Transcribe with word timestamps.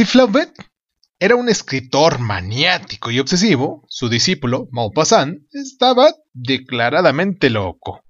Si 0.00 0.06
Flaubert 0.06 0.54
era 1.18 1.36
un 1.36 1.50
escritor 1.50 2.20
maniático 2.20 3.10
y 3.10 3.18
obsesivo, 3.18 3.84
su 3.86 4.08
discípulo, 4.08 4.66
Maupassant, 4.70 5.42
estaba 5.52 6.14
declaradamente 6.32 7.50
loco. 7.50 8.02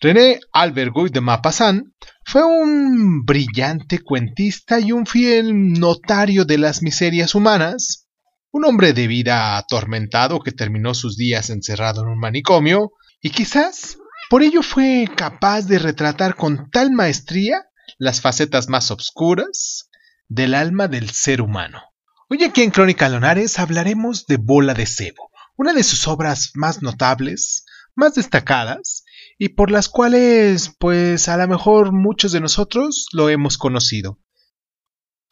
René 0.00 0.40
Albert 0.52 0.90
Guy 0.92 1.10
de 1.10 1.20
Maupassant 1.20 1.84
fue 2.24 2.42
un 2.42 3.24
brillante 3.24 4.00
cuentista 4.00 4.80
y 4.80 4.90
un 4.90 5.06
fiel 5.06 5.74
notario 5.74 6.44
de 6.44 6.58
las 6.58 6.82
miserias 6.82 7.36
humanas, 7.36 8.08
un 8.50 8.64
hombre 8.64 8.92
de 8.92 9.06
vida 9.06 9.56
atormentado 9.56 10.40
que 10.40 10.50
terminó 10.50 10.92
sus 10.92 11.16
días 11.16 11.50
encerrado 11.50 12.02
en 12.02 12.08
un 12.08 12.18
manicomio, 12.18 12.94
y 13.20 13.30
quizás 13.30 13.96
por 14.28 14.42
ello 14.42 14.64
fue 14.64 15.08
capaz 15.16 15.68
de 15.68 15.78
retratar 15.78 16.34
con 16.34 16.68
tal 16.72 16.90
maestría 16.90 17.64
las 17.96 18.20
facetas 18.20 18.68
más 18.68 18.90
obscuras 18.90 19.88
del 20.28 20.54
alma 20.54 20.88
del 20.88 21.10
ser 21.10 21.40
humano. 21.40 21.82
Hoy 22.28 22.42
aquí 22.44 22.62
en 22.62 22.70
Crónica 22.70 23.08
Lonares 23.08 23.58
hablaremos 23.58 24.26
de 24.26 24.38
Bola 24.38 24.74
de 24.74 24.86
Cebo, 24.86 25.30
una 25.56 25.72
de 25.74 25.82
sus 25.82 26.08
obras 26.08 26.52
más 26.54 26.82
notables, 26.82 27.66
más 27.94 28.14
destacadas, 28.14 29.04
y 29.38 29.50
por 29.50 29.70
las 29.70 29.88
cuales, 29.88 30.74
pues 30.78 31.28
a 31.28 31.36
lo 31.36 31.46
mejor 31.48 31.92
muchos 31.92 32.32
de 32.32 32.40
nosotros 32.40 33.06
lo 33.12 33.28
hemos 33.28 33.58
conocido. 33.58 34.18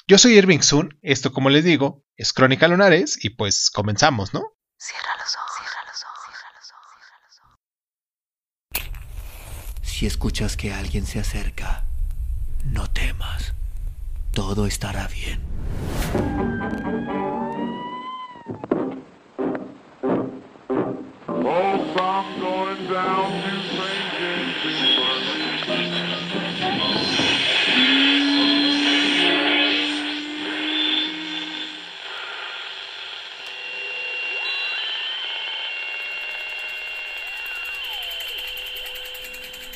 Yo 0.07 0.19
soy 0.19 0.37
Irving 0.37 0.61
Sun, 0.61 0.99
esto 1.03 1.33
como 1.33 1.51
les 1.51 1.65
digo, 1.65 2.05
es 2.17 2.33
Crónica 2.33 2.69
Lonares, 2.69 3.25
y 3.25 3.31
pues 3.31 3.71
comenzamos, 3.71 4.35
¿no? 4.35 4.43
Cierra 4.77 5.17
los 5.19 5.37
ojos, 5.37 5.53
cierra 5.57 5.85
los 5.87 6.03
ojos, 6.03 6.21
cierra 6.27 6.51
los 6.59 7.41
ojos, 8.83 9.91
Si 9.91 10.07
escuchas 10.07 10.57
que 10.57 10.73
alguien 10.73 11.07
se 11.07 11.21
acerca, 11.21 11.85
no 12.65 12.91
temas, 12.91 13.55
todo 14.33 14.67
estará 14.67 15.09
bien. 15.09 15.41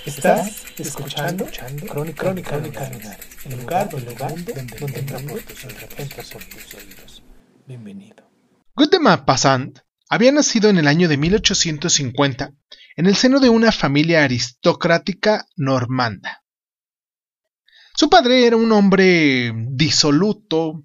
Estás 0.06 0.53
escuchando, 0.82 1.46
Crónica, 1.46 2.22
Crónica, 2.22 2.50
Crónica 2.50 3.18
el 3.44 3.60
lugar, 3.60 3.88
el 3.92 4.04
lugar 4.04 4.44
donde, 4.44 4.52
donde 4.80 4.98
entramos 4.98 5.44
tus 5.44 6.74
oídos. 6.74 7.22
Bienvenido. 7.66 8.28
Gutemar 8.74 9.24
Passant 9.24 9.78
había 10.08 10.32
nacido 10.32 10.70
en 10.70 10.78
el 10.78 10.88
año 10.88 11.08
de 11.08 11.16
1850 11.16 12.52
en 12.96 13.06
el 13.06 13.14
seno 13.14 13.40
de 13.40 13.48
una 13.48 13.72
familia 13.72 14.24
aristocrática 14.24 15.46
normanda. 15.56 16.42
Su 17.96 18.10
padre 18.10 18.46
era 18.46 18.56
un 18.56 18.72
hombre 18.72 19.52
disoluto, 19.68 20.82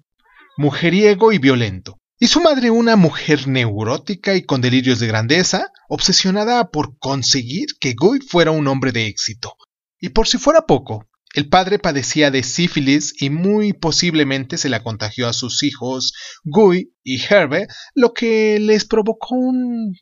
mujeriego 0.56 1.32
y 1.32 1.38
violento 1.38 1.98
y 2.18 2.28
su 2.28 2.40
madre 2.40 2.70
una 2.70 2.96
mujer 2.96 3.48
neurótica 3.48 4.34
y 4.34 4.42
con 4.42 4.60
delirios 4.60 5.00
de 5.00 5.06
grandeza, 5.06 5.72
obsesionada 5.88 6.70
por 6.70 6.98
conseguir 6.98 7.68
que 7.80 7.94
Guy 7.94 8.20
fuera 8.20 8.50
un 8.50 8.68
hombre 8.68 8.92
de 8.92 9.06
éxito. 9.06 9.56
Y 10.00 10.10
por 10.10 10.26
si 10.26 10.38
fuera 10.38 10.62
poco, 10.62 11.08
el 11.34 11.48
padre 11.48 11.78
padecía 11.78 12.30
de 12.30 12.42
sífilis 12.42 13.20
y 13.22 13.30
muy 13.30 13.72
posiblemente 13.72 14.58
se 14.58 14.68
la 14.68 14.82
contagió 14.82 15.28
a 15.28 15.32
sus 15.32 15.62
hijos 15.62 16.12
Guy 16.42 16.92
y 17.04 17.22
Herbe, 17.22 17.68
lo 17.94 18.12
que 18.14 18.58
les 18.58 18.84
provocó 18.84 19.36
un 19.36 19.94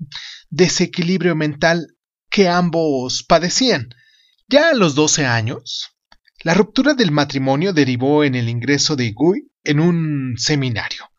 desequilibrio 0.49 1.37
mental 1.37 1.87
que 2.31 2.49
ambos 2.49 3.25
padecían. 3.25 3.91
Ya 4.49 4.71
a 4.71 4.75
los 4.75 4.95
12 4.95 5.27
años, 5.27 5.91
la 6.45 6.55
ruptura 6.55 6.95
del 6.95 7.11
matrimonio 7.11 7.75
derivó 7.75 8.25
en 8.25 8.35
el 8.35 8.49
ingreso 8.49 8.97
de 8.97 9.13
Guy 9.13 9.51
en 9.65 9.81
un 9.81 10.35
seminario. 10.39 11.11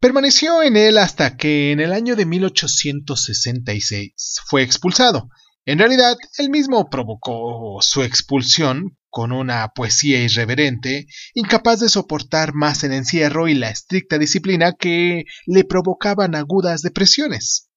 Permaneció 0.00 0.64
en 0.64 0.76
él 0.76 0.98
hasta 0.98 1.36
que 1.36 1.70
en 1.70 1.78
el 1.78 1.92
año 1.92 2.16
de 2.16 2.26
1866 2.26 4.40
fue 4.46 4.62
expulsado. 4.62 5.28
En 5.64 5.78
realidad, 5.78 6.16
él 6.38 6.50
mismo 6.50 6.90
provocó 6.90 7.78
su 7.80 8.02
expulsión 8.02 8.98
con 9.08 9.30
una 9.30 9.68
poesía 9.68 10.20
irreverente, 10.20 11.06
incapaz 11.34 11.80
de 11.80 11.88
soportar 11.88 12.54
más 12.54 12.82
el 12.82 12.92
encierro 12.92 13.46
y 13.46 13.54
la 13.54 13.70
estricta 13.70 14.18
disciplina 14.18 14.72
que 14.72 15.24
le 15.46 15.64
provocaban 15.64 16.34
agudas 16.34 16.82
depresiones. 16.82 17.68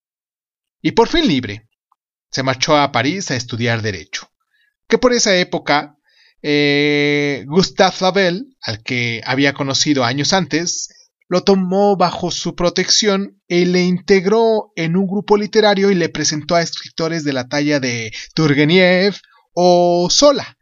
Y 0.82 0.92
por 0.92 1.10
fin 1.10 1.28
libre, 1.28 1.68
se 2.32 2.42
marchó 2.42 2.78
a 2.78 2.92
París 2.92 3.30
a 3.32 3.36
estudiar 3.36 3.82
Derecho, 3.82 4.32
que 4.88 4.98
por 4.98 5.14
esa 5.14 5.36
época 5.36 5.98
eh, 6.42 7.44
Gustave 7.48 7.92
Flavel, 7.92 8.56
al 8.62 8.82
que 8.82 9.22
había 9.26 9.54
conocido 9.54 10.04
años 10.04 10.34
antes, 10.34 10.90
lo 11.28 11.44
tomó 11.44 11.98
bajo 11.98 12.32
su 12.32 12.56
protección 12.56 13.42
y 13.48 13.66
le 13.66 13.84
integró 13.84 14.72
en 14.76 14.96
un 14.96 15.08
grupo 15.08 15.38
literario 15.38 15.90
y 15.92 15.96
le 15.96 16.10
presentó 16.10 16.56
a 16.56 16.62
escritores 16.62 17.24
de 17.24 17.34
la 17.34 17.48
talla 17.48 17.80
de 17.80 18.12
Turgeniev 18.34 19.16
o 19.54 20.08
Sola. 20.10 20.58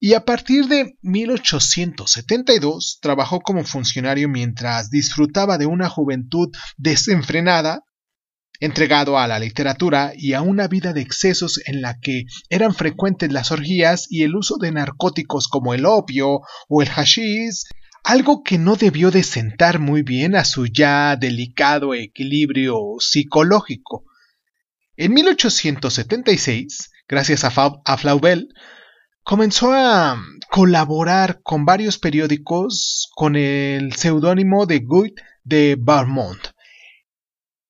Y 0.00 0.14
a 0.14 0.24
partir 0.24 0.66
de 0.68 0.96
1872 1.02 2.98
trabajó 3.02 3.40
como 3.40 3.64
funcionario 3.64 4.28
mientras 4.28 4.90
disfrutaba 4.90 5.58
de 5.58 5.66
una 5.66 5.88
juventud 5.88 6.50
desenfrenada, 6.76 7.82
entregado 8.60 9.18
a 9.18 9.26
la 9.26 9.40
literatura 9.40 10.12
y 10.16 10.34
a 10.34 10.42
una 10.42 10.68
vida 10.68 10.92
de 10.92 11.00
excesos 11.00 11.60
en 11.66 11.82
la 11.82 11.98
que 11.98 12.24
eran 12.48 12.74
frecuentes 12.74 13.32
las 13.32 13.50
orgías 13.50 14.06
y 14.08 14.22
el 14.22 14.36
uso 14.36 14.56
de 14.58 14.70
narcóticos 14.70 15.48
como 15.48 15.74
el 15.74 15.84
opio 15.84 16.42
o 16.68 16.82
el 16.82 16.88
hashish 16.88 17.64
algo 18.08 18.42
que 18.42 18.56
no 18.56 18.76
debió 18.76 19.10
de 19.10 19.22
sentar 19.22 19.80
muy 19.80 20.00
bien 20.00 20.34
a 20.34 20.46
su 20.46 20.66
ya 20.66 21.14
delicado 21.16 21.92
equilibrio 21.92 22.94
psicológico. 23.00 24.06
En 24.96 25.12
1876, 25.12 26.90
gracias 27.06 27.44
a, 27.44 27.98
Flaubel, 27.98 28.48
comenzó 29.22 29.74
a 29.74 30.24
colaborar 30.50 31.42
con 31.42 31.66
varios 31.66 31.98
periódicos 31.98 33.10
con 33.14 33.36
el 33.36 33.94
seudónimo 33.94 34.64
de 34.64 34.78
Guy 34.78 35.14
de 35.44 35.76
Barmont. 35.78 36.40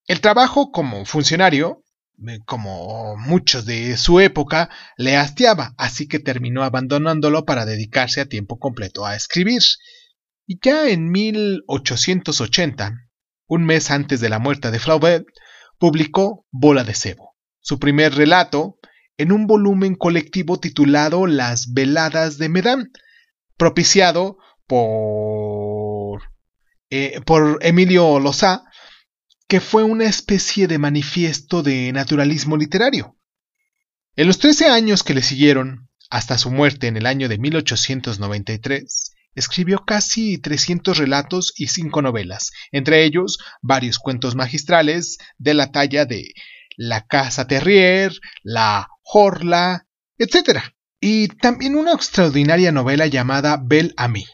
El 0.06 0.20
trabajo 0.20 0.70
como 0.70 1.04
funcionario, 1.04 1.82
eh, 2.28 2.38
como 2.46 3.16
muchos 3.16 3.66
de 3.66 3.96
su 3.96 4.20
época, 4.20 4.70
le 4.96 5.16
hastiaba, 5.16 5.74
así 5.78 6.06
que 6.06 6.20
terminó 6.20 6.62
abandonándolo 6.62 7.44
para 7.44 7.64
dedicarse 7.64 8.20
a 8.20 8.28
tiempo 8.28 8.60
completo 8.60 9.04
a 9.04 9.16
escribir. 9.16 9.62
Y 10.50 10.58
ya 10.62 10.88
en 10.88 11.10
1880, 11.10 12.94
un 13.48 13.66
mes 13.66 13.90
antes 13.90 14.18
de 14.20 14.30
la 14.30 14.38
muerte 14.38 14.70
de 14.70 14.78
Flaubert, 14.78 15.26
publicó 15.78 16.46
Bola 16.50 16.84
de 16.84 16.94
Cebo, 16.94 17.36
su 17.60 17.78
primer 17.78 18.14
relato, 18.14 18.78
en 19.18 19.30
un 19.30 19.46
volumen 19.46 19.94
colectivo 19.94 20.58
titulado 20.58 21.26
Las 21.26 21.74
Veladas 21.74 22.38
de 22.38 22.48
Medán, 22.48 22.92
propiciado 23.58 24.38
por, 24.66 26.22
eh, 26.88 27.20
por 27.26 27.58
Emilio 27.60 28.18
Lozá, 28.18 28.64
que 29.48 29.60
fue 29.60 29.82
una 29.82 30.06
especie 30.06 30.66
de 30.66 30.78
manifiesto 30.78 31.62
de 31.62 31.92
naturalismo 31.92 32.56
literario. 32.56 33.18
En 34.16 34.26
los 34.26 34.38
13 34.38 34.70
años 34.70 35.02
que 35.02 35.12
le 35.12 35.20
siguieron, 35.20 35.90
hasta 36.08 36.38
su 36.38 36.50
muerte 36.50 36.86
en 36.86 36.96
el 36.96 37.04
año 37.04 37.28
de 37.28 37.36
1893, 37.36 39.07
escribió 39.38 39.84
casi 39.84 40.38
300 40.38 40.98
relatos 40.98 41.52
y 41.56 41.68
cinco 41.68 42.02
novelas, 42.02 42.50
entre 42.72 43.04
ellos 43.04 43.38
varios 43.62 43.98
cuentos 43.98 44.34
magistrales 44.34 45.18
de 45.38 45.54
la 45.54 45.70
talla 45.70 46.04
de 46.04 46.32
La 46.76 47.06
Casa 47.06 47.46
Terrier, 47.46 48.12
La 48.42 48.88
Horla, 49.02 49.86
etc. 50.18 50.60
Y 51.00 51.28
también 51.28 51.76
una 51.76 51.92
extraordinaria 51.92 52.72
novela 52.72 53.06
llamada 53.06 53.60
Belle 53.62 53.94
Ami, 53.96 54.26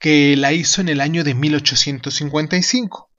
que 0.00 0.36
la 0.36 0.52
hizo 0.52 0.80
en 0.80 0.88
el 0.88 1.00
año 1.00 1.24
de 1.24 1.34
1855. 1.34 3.10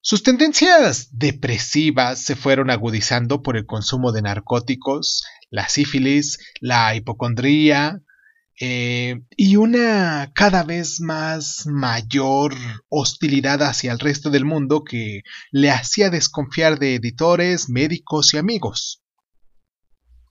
Sus 0.00 0.22
tendencias 0.22 1.08
depresivas 1.12 2.22
se 2.22 2.36
fueron 2.36 2.70
agudizando 2.70 3.42
por 3.42 3.56
el 3.56 3.64
consumo 3.64 4.12
de 4.12 4.20
narcóticos, 4.20 5.24
la 5.48 5.68
sífilis, 5.68 6.38
la 6.60 6.94
hipocondría, 6.94 8.02
eh, 8.60 9.20
y 9.36 9.56
una 9.56 10.30
cada 10.32 10.62
vez 10.62 11.00
más 11.00 11.66
mayor 11.66 12.54
hostilidad 12.88 13.62
hacia 13.62 13.92
el 13.92 13.98
resto 13.98 14.30
del 14.30 14.44
mundo 14.44 14.84
que 14.84 15.22
le 15.50 15.70
hacía 15.70 16.10
desconfiar 16.10 16.78
de 16.78 16.94
editores, 16.94 17.68
médicos 17.68 18.32
y 18.34 18.38
amigos. 18.38 19.02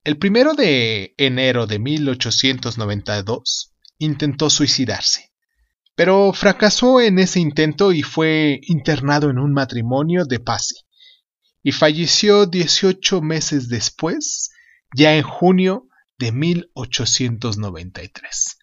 El 0.06 0.18
primero 0.18 0.54
de 0.54 1.14
enero 1.18 1.68
de 1.68 1.80
1892 1.80 3.74
intentó 3.98 4.50
suicidarse, 4.50 5.32
pero 5.96 6.32
fracasó 6.34 7.02
en 7.02 7.20
ese 7.20 7.40
intento 7.40 7.92
y 7.92 8.04
fue 8.04 8.60
internado 8.64 9.30
en 9.30 9.38
un 9.38 9.54
matrimonio 9.54 10.26
de 10.26 10.40
Pasi, 10.40 10.76
y 11.62 11.72
falleció 11.72 12.46
18 12.46 13.22
meses 13.22 13.70
después, 13.70 14.50
ya 14.96 15.16
en 15.16 15.24
junio 15.24 15.88
de 16.18 16.32
1893. 16.32 18.58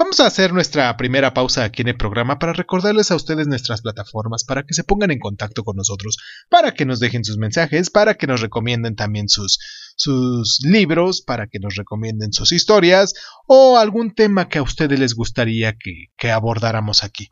Vamos 0.00 0.18
a 0.18 0.26
hacer 0.26 0.54
nuestra 0.54 0.96
primera 0.96 1.34
pausa 1.34 1.62
aquí 1.62 1.82
en 1.82 1.88
el 1.88 1.96
programa 1.98 2.38
para 2.38 2.54
recordarles 2.54 3.10
a 3.10 3.16
ustedes 3.16 3.46
nuestras 3.46 3.82
plataformas, 3.82 4.44
para 4.44 4.62
que 4.62 4.72
se 4.72 4.82
pongan 4.82 5.10
en 5.10 5.18
contacto 5.18 5.62
con 5.62 5.76
nosotros, 5.76 6.16
para 6.48 6.72
que 6.72 6.86
nos 6.86 7.00
dejen 7.00 7.22
sus 7.22 7.36
mensajes, 7.36 7.90
para 7.90 8.14
que 8.14 8.26
nos 8.26 8.40
recomienden 8.40 8.96
también 8.96 9.28
sus, 9.28 9.58
sus 9.96 10.60
libros, 10.64 11.20
para 11.20 11.48
que 11.48 11.58
nos 11.58 11.74
recomienden 11.74 12.32
sus 12.32 12.50
historias 12.50 13.12
o 13.46 13.76
algún 13.76 14.14
tema 14.14 14.48
que 14.48 14.58
a 14.58 14.62
ustedes 14.62 14.98
les 14.98 15.14
gustaría 15.14 15.74
que, 15.74 16.06
que 16.16 16.30
abordáramos 16.30 17.04
aquí. 17.04 17.28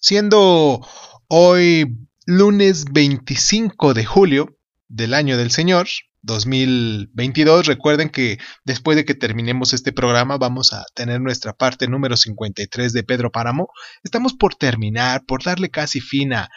Siendo 0.00 0.80
hoy 1.28 1.98
lunes 2.24 2.86
25 2.90 3.92
de 3.92 4.06
julio 4.06 4.56
del 4.88 5.12
año 5.12 5.36
del 5.36 5.50
Señor, 5.50 5.86
2022. 6.22 7.66
Recuerden 7.66 8.10
que 8.10 8.38
después 8.64 8.96
de 8.96 9.04
que 9.04 9.14
terminemos 9.14 9.72
este 9.72 9.92
programa 9.92 10.38
vamos 10.38 10.72
a 10.72 10.84
tener 10.94 11.20
nuestra 11.20 11.52
parte 11.52 11.88
número 11.88 12.16
53 12.16 12.92
de 12.92 13.04
Pedro 13.04 13.30
Páramo. 13.30 13.68
Estamos 14.02 14.34
por 14.34 14.54
terminar, 14.54 15.24
por 15.26 15.42
darle 15.42 15.70
casi 15.70 16.00
fin 16.00 16.32
a, 16.32 16.48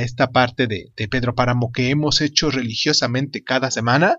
esta 0.00 0.32
parte 0.32 0.66
de, 0.66 0.92
de, 0.96 1.08
Pedro 1.08 1.34
Páramo 1.34 1.70
que 1.72 1.90
hemos 1.90 2.20
hecho 2.20 2.50
religiosamente 2.50 3.44
cada 3.44 3.70
semana. 3.70 4.16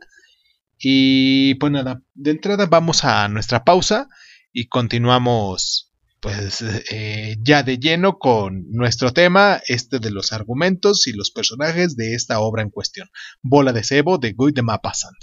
Y 0.80 1.56
pues 1.56 1.71
nada, 1.71 2.01
de 2.13 2.31
entrada 2.31 2.65
vamos 2.68 3.03
a 3.03 3.27
nuestra 3.27 3.63
pausa 3.63 4.07
y 4.53 4.68
continuamos 4.68 5.87
pues 6.19 6.63
eh, 6.91 7.37
ya 7.41 7.63
de 7.63 7.77
lleno 7.77 8.17
con 8.17 8.65
nuestro 8.71 9.13
tema, 9.13 9.61
este 9.67 9.99
de 9.99 10.11
los 10.11 10.33
argumentos 10.33 11.07
y 11.07 11.13
los 11.13 11.31
personajes 11.31 11.95
de 11.95 12.15
esta 12.15 12.39
obra 12.39 12.63
en 12.63 12.69
cuestión, 12.69 13.09
Bola 13.41 13.73
de 13.73 13.83
Cebo 13.83 14.17
de 14.17 14.33
Guy 14.33 14.51
de 14.51 14.63
Maupassant. 14.63 15.17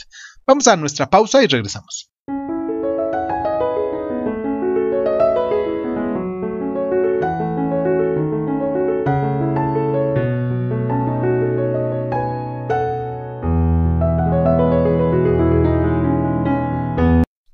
Vamos 0.46 0.68
a 0.68 0.76
nuestra 0.76 1.10
pausa 1.10 1.42
y 1.42 1.46
regresamos. 1.46 2.10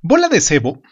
Bola 0.02 0.28
de 0.28 0.40
Cebo 0.40 0.82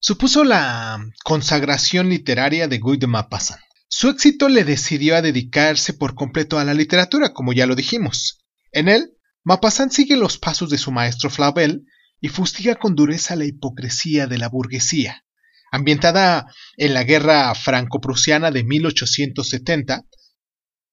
supuso 0.00 0.44
la 0.44 0.98
consagración 1.22 2.08
literaria 2.08 2.66
de 2.66 2.78
Guy 2.78 2.96
de 2.96 3.06
Maupassant. 3.06 3.60
Su 3.86 4.08
éxito 4.08 4.48
le 4.48 4.64
decidió 4.64 5.16
a 5.16 5.22
dedicarse 5.22 5.92
por 5.92 6.14
completo 6.14 6.58
a 6.58 6.64
la 6.64 6.74
literatura, 6.74 7.32
como 7.32 7.52
ya 7.52 7.66
lo 7.66 7.74
dijimos. 7.74 8.44
En 8.72 8.88
él, 8.88 9.12
Maupassant 9.44 9.92
sigue 9.92 10.16
los 10.16 10.38
pasos 10.38 10.70
de 10.70 10.78
su 10.78 10.90
maestro 10.90 11.28
Flaubert 11.28 11.80
y 12.20 12.28
fustiga 12.28 12.76
con 12.76 12.94
dureza 12.94 13.36
la 13.36 13.44
hipocresía 13.44 14.26
de 14.26 14.38
la 14.38 14.48
burguesía. 14.48 15.24
Ambientada 15.70 16.46
en 16.76 16.94
la 16.94 17.04
guerra 17.04 17.54
franco-prusiana 17.54 18.50
de 18.50 18.64
1870, 18.64 20.04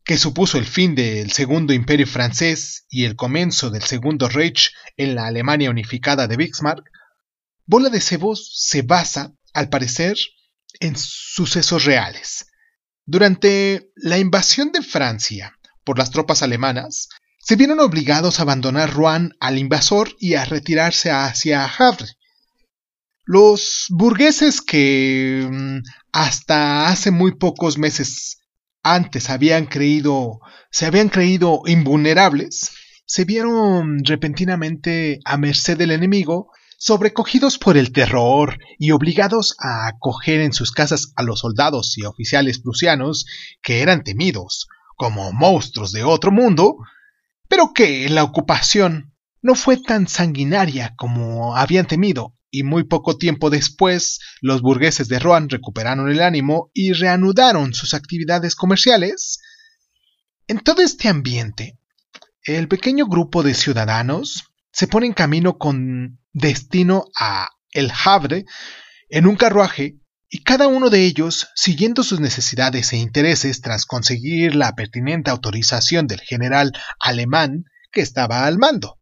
que 0.04 0.18
supuso 0.18 0.58
el 0.58 0.66
fin 0.66 0.96
del 0.96 1.32
Segundo 1.32 1.74
Imperio 1.74 2.08
francés 2.08 2.86
y 2.90 3.06
el 3.06 3.16
comienzo 3.16 3.70
del 3.70 3.84
Segundo 3.84 4.30
Reich 4.30 4.72
en 4.96 5.16
la 5.16 5.28
Alemania 5.28 5.70
unificada 5.70 6.28
de 6.28 6.38
Bismarck, 6.38 6.90
Bola 7.70 7.90
de 7.90 8.00
Cebos 8.00 8.50
se 8.56 8.82
basa, 8.82 9.34
al 9.54 9.68
parecer, 9.68 10.16
en 10.80 10.96
sucesos 10.96 11.84
reales. 11.84 12.46
Durante 13.06 13.92
la 13.98 14.18
invasión 14.18 14.72
de 14.72 14.82
Francia 14.82 15.54
por 15.84 15.98
las 15.98 16.12
tropas 16.12 16.44
alemanas, 16.44 17.10
se 17.40 17.58
vieron 17.58 17.82
obligados 17.82 18.40
a 18.40 18.44
abandonar 18.44 18.94
Rouen 18.94 19.34
al 19.42 19.58
invasor 19.58 20.16
y 20.18 20.36
a 20.36 20.46
retirarse 20.46 21.12
hacia 21.12 21.66
Havre. 21.66 22.08
Los 23.26 23.88
burgueses 23.90 24.62
que 24.62 25.46
mm, 25.52 25.80
hasta 26.14 26.88
hace 26.88 27.12
muy 27.12 27.36
pocos 27.36 27.78
meses 27.78 28.38
antes 28.82 29.30
habían 29.30 29.66
creído, 29.66 30.40
se 30.72 30.86
habían 30.86 31.10
creído 31.10 31.64
invulnerables, 31.66 32.72
se 33.06 33.26
vieron 33.26 34.06
repentinamente 34.06 35.20
a 35.26 35.36
merced 35.36 35.78
del 35.78 35.92
enemigo 35.92 36.50
sobrecogidos 36.78 37.58
por 37.58 37.76
el 37.76 37.92
terror 37.92 38.60
y 38.78 38.92
obligados 38.92 39.56
a 39.60 39.88
acoger 39.88 40.42
en 40.42 40.54
sus 40.54 40.72
casas 40.72 41.12
a 41.16 41.24
los 41.24 41.40
soldados 41.40 41.98
y 41.98 42.06
oficiales 42.06 42.60
prusianos 42.60 43.26
que 43.62 43.82
eran 43.82 44.04
temidos 44.04 44.68
como 44.96 45.32
monstruos 45.34 45.92
de 45.92 46.04
otro 46.04 46.32
mundo, 46.32 46.78
pero 47.48 47.74
que 47.74 48.08
la 48.10 48.24
ocupación 48.24 49.14
no 49.42 49.56
fue 49.56 49.78
tan 49.78 50.08
sanguinaria 50.08 50.94
como 50.98 51.56
habían 51.56 51.88
temido, 51.88 52.36
y 52.50 52.64
muy 52.64 52.84
poco 52.84 53.18
tiempo 53.18 53.50
después 53.50 54.20
los 54.42 54.62
burgueses 54.62 55.08
de 55.08 55.20
Rouen 55.20 55.50
recuperaron 55.50 56.10
el 56.10 56.22
ánimo 56.22 56.72
y 56.74 56.94
reanudaron 56.94 57.74
sus 57.74 57.94
actividades 57.94 58.56
comerciales. 58.56 59.40
En 60.48 60.60
todo 60.60 60.82
este 60.82 61.10
ambiente, 61.10 61.78
el 62.44 62.68
pequeño 62.68 63.06
grupo 63.06 63.44
de 63.44 63.54
ciudadanos 63.54 64.46
se 64.72 64.88
pone 64.88 65.08
en 65.08 65.14
camino 65.14 65.58
con 65.58 66.20
destino 66.34 67.06
a 67.20 67.50
El 67.72 67.92
Havre 68.06 68.46
en 69.10 69.28
un 69.28 69.36
carruaje 69.36 69.98
y 70.30 70.44
cada 70.44 70.68
uno 70.68 70.90
de 70.90 71.06
ellos, 71.06 71.48
siguiendo 71.56 72.04
sus 72.04 72.20
necesidades 72.20 72.92
e 72.92 72.98
intereses 72.98 73.62
tras 73.62 73.86
conseguir 73.86 74.56
la 74.56 74.74
pertinente 74.74 75.32
autorización 75.32 76.06
del 76.08 76.20
general 76.20 76.74
alemán 77.00 77.64
que 77.92 78.02
estaba 78.02 78.46
al 78.46 78.58
mando. 78.58 79.00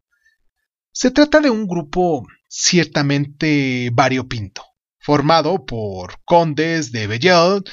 Se 0.91 1.11
trata 1.11 1.39
de 1.39 1.49
un 1.49 1.67
grupo 1.67 2.25
ciertamente 2.47 3.89
variopinto, 3.91 4.63
formado 4.99 5.65
por 5.65 6.21
condes 6.23 6.91
de 6.91 7.07
Bellel, 7.07 7.63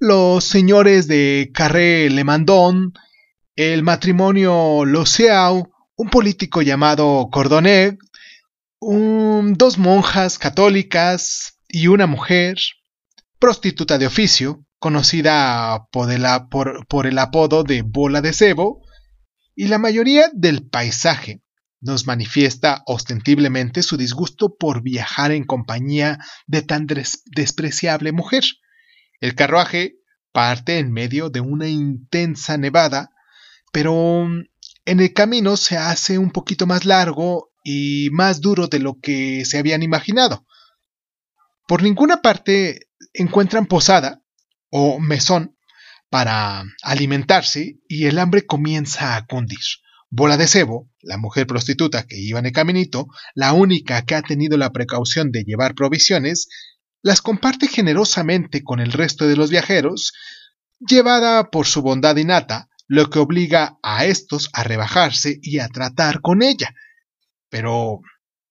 los 0.00 0.44
señores 0.44 1.06
de 1.06 1.50
Carré 1.54 2.10
Le 2.10 2.24
Mandon, 2.24 2.92
el 3.54 3.82
matrimonio 3.82 4.84
Loceau, 4.84 5.70
un 5.96 6.10
político 6.10 6.62
llamado 6.62 7.28
Cordonet, 7.32 7.98
dos 8.80 9.78
monjas 9.78 10.38
católicas 10.38 11.58
y 11.68 11.88
una 11.88 12.06
mujer, 12.06 12.58
prostituta 13.38 13.98
de 13.98 14.06
oficio, 14.06 14.64
conocida 14.78 15.88
por 15.90 16.10
el, 16.10 17.18
apodo 17.18 17.64
de 17.64 17.82
bola 17.82 18.20
de 18.20 18.32
cebo, 18.32 18.82
y 19.54 19.68
la 19.68 19.78
mayoría 19.78 20.30
del 20.34 20.68
paisaje 20.68 21.42
nos 21.80 22.06
manifiesta 22.06 22.82
ostentiblemente 22.86 23.82
su 23.82 23.96
disgusto 23.96 24.54
por 24.58 24.82
viajar 24.82 25.32
en 25.32 25.44
compañía 25.44 26.18
de 26.46 26.62
tan 26.62 26.86
despreciable 26.86 28.12
mujer. 28.12 28.44
El 29.20 29.34
carruaje 29.34 29.96
parte 30.32 30.78
en 30.78 30.92
medio 30.92 31.30
de 31.30 31.40
una 31.40 31.68
intensa 31.68 32.58
nevada, 32.58 33.10
pero 33.72 33.92
en 34.86 35.00
el 35.00 35.12
camino 35.12 35.56
se 35.56 35.76
hace 35.76 36.16
un 36.16 36.30
poquito 36.30 36.66
más 36.66 36.84
largo 36.84 37.52
y 37.64 38.08
más 38.12 38.40
duro 38.40 38.68
de 38.68 38.78
lo 38.78 38.98
que 39.00 39.44
se 39.44 39.58
habían 39.58 39.82
imaginado. 39.82 40.46
Por 41.66 41.82
ninguna 41.82 42.22
parte 42.22 42.88
encuentran 43.12 43.66
posada 43.66 44.22
o 44.70 45.00
mesón 45.00 45.56
para 46.08 46.64
alimentarse 46.82 47.80
y 47.88 48.06
el 48.06 48.20
hambre 48.20 48.46
comienza 48.46 49.16
a 49.16 49.26
cundir. 49.26 49.58
Bola 50.08 50.36
de 50.36 50.46
Cebo, 50.46 50.88
la 51.02 51.18
mujer 51.18 51.48
prostituta 51.48 52.06
que 52.06 52.16
iba 52.16 52.38
en 52.38 52.46
el 52.46 52.52
caminito, 52.52 53.08
la 53.34 53.52
única 53.52 54.02
que 54.02 54.14
ha 54.14 54.22
tenido 54.22 54.56
la 54.56 54.70
precaución 54.70 55.32
de 55.32 55.42
llevar 55.42 55.74
provisiones, 55.74 56.48
las 57.02 57.20
comparte 57.20 57.66
generosamente 57.66 58.62
con 58.62 58.78
el 58.78 58.92
resto 58.92 59.26
de 59.26 59.36
los 59.36 59.50
viajeros, 59.50 60.12
llevada 60.78 61.50
por 61.50 61.66
su 61.66 61.82
bondad 61.82 62.16
innata, 62.16 62.68
lo 62.88 63.10
que 63.10 63.18
obliga 63.18 63.78
a 63.82 64.04
estos 64.04 64.48
a 64.52 64.62
rebajarse 64.62 65.38
y 65.42 65.58
a 65.58 65.68
tratar 65.68 66.20
con 66.20 66.42
ella, 66.42 66.74
pero 67.48 68.00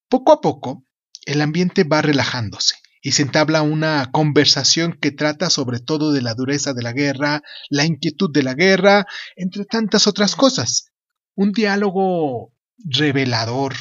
poco 0.10 0.34
a 0.34 0.42
poco 0.42 0.86
el 1.26 1.42
ambiente 1.42 1.84
va 1.84 2.02
relajándose 2.02 2.76
y 3.02 3.12
se 3.12 3.22
entabla 3.22 3.62
una 3.62 4.10
conversación 4.12 4.98
que 5.00 5.12
trata 5.12 5.52
sobre 5.52 5.80
todo 5.80 6.12
de 6.12 6.24
la 6.24 6.34
dureza 6.34 6.74
de 6.74 6.82
la 6.82 6.92
guerra, 6.92 7.44
la 7.70 7.86
inquietud 7.86 8.32
de 8.34 8.42
la 8.42 8.56
guerra, 8.56 9.06
entre 9.36 9.66
tantas 9.66 10.08
otras 10.08 10.36
cosas. 10.36 10.92
Un 11.36 11.52
diálogo 11.52 12.52
revelador 12.78 13.76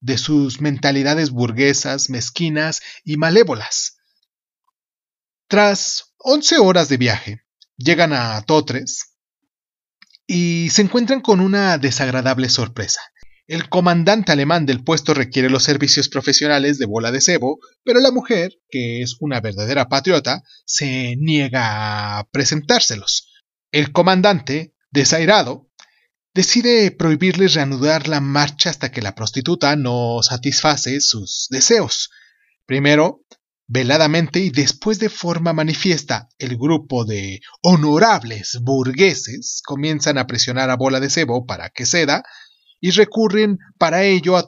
de 0.00 0.16
sus 0.16 0.62
mentalidades 0.62 1.30
burguesas, 1.30 2.08
mezquinas 2.08 2.80
y 3.04 3.18
malévolas. 3.18 3.98
Tras 5.48 6.14
once 6.16 6.56
horas 6.56 6.88
de 6.88 6.96
viaje, 6.96 7.42
llegan 7.76 8.14
a 8.14 8.40
Totres 8.40 9.11
y 10.34 10.70
se 10.70 10.80
encuentran 10.80 11.20
con 11.20 11.40
una 11.40 11.76
desagradable 11.76 12.48
sorpresa. 12.48 13.02
El 13.46 13.68
comandante 13.68 14.32
alemán 14.32 14.64
del 14.64 14.82
puesto 14.82 15.12
requiere 15.12 15.50
los 15.50 15.62
servicios 15.62 16.08
profesionales 16.08 16.78
de 16.78 16.86
bola 16.86 17.12
de 17.12 17.20
cebo, 17.20 17.58
pero 17.84 18.00
la 18.00 18.10
mujer, 18.10 18.54
que 18.70 19.02
es 19.02 19.16
una 19.20 19.42
verdadera 19.42 19.90
patriota, 19.90 20.42
se 20.64 21.16
niega 21.18 22.18
a 22.18 22.24
presentárselos. 22.30 23.30
El 23.72 23.92
comandante, 23.92 24.72
desairado, 24.90 25.68
decide 26.32 26.92
prohibirles 26.92 27.52
reanudar 27.52 28.08
la 28.08 28.22
marcha 28.22 28.70
hasta 28.70 28.90
que 28.90 29.02
la 29.02 29.14
prostituta 29.14 29.76
no 29.76 30.22
satisface 30.22 31.02
sus 31.02 31.46
deseos. 31.50 32.08
Primero, 32.64 33.26
veladamente 33.72 34.40
y 34.40 34.50
después 34.50 34.98
de 34.98 35.08
forma 35.08 35.54
manifiesta, 35.54 36.28
el 36.36 36.58
grupo 36.58 37.06
de 37.06 37.40
honorables 37.62 38.58
burgueses 38.60 39.62
comienzan 39.64 40.18
a 40.18 40.26
presionar 40.26 40.68
a 40.68 40.76
Bola 40.76 41.00
de 41.00 41.08
Cebo 41.08 41.46
para 41.46 41.70
que 41.70 41.86
ceda 41.86 42.22
y 42.80 42.90
recurren 42.90 43.58
para 43.78 44.02
ello 44.02 44.36
a, 44.36 44.46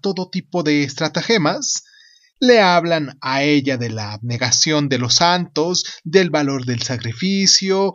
todo 0.00 0.30
tipo 0.30 0.62
de 0.62 0.84
estratagemas. 0.84 1.84
Le 2.40 2.62
hablan 2.62 3.18
a 3.20 3.42
ella 3.42 3.76
de 3.76 3.90
la 3.90 4.14
abnegación 4.14 4.88
de 4.88 4.98
los 4.98 5.16
santos, 5.16 5.84
del 6.02 6.30
valor 6.30 6.64
del 6.64 6.80
sacrificio, 6.82 7.92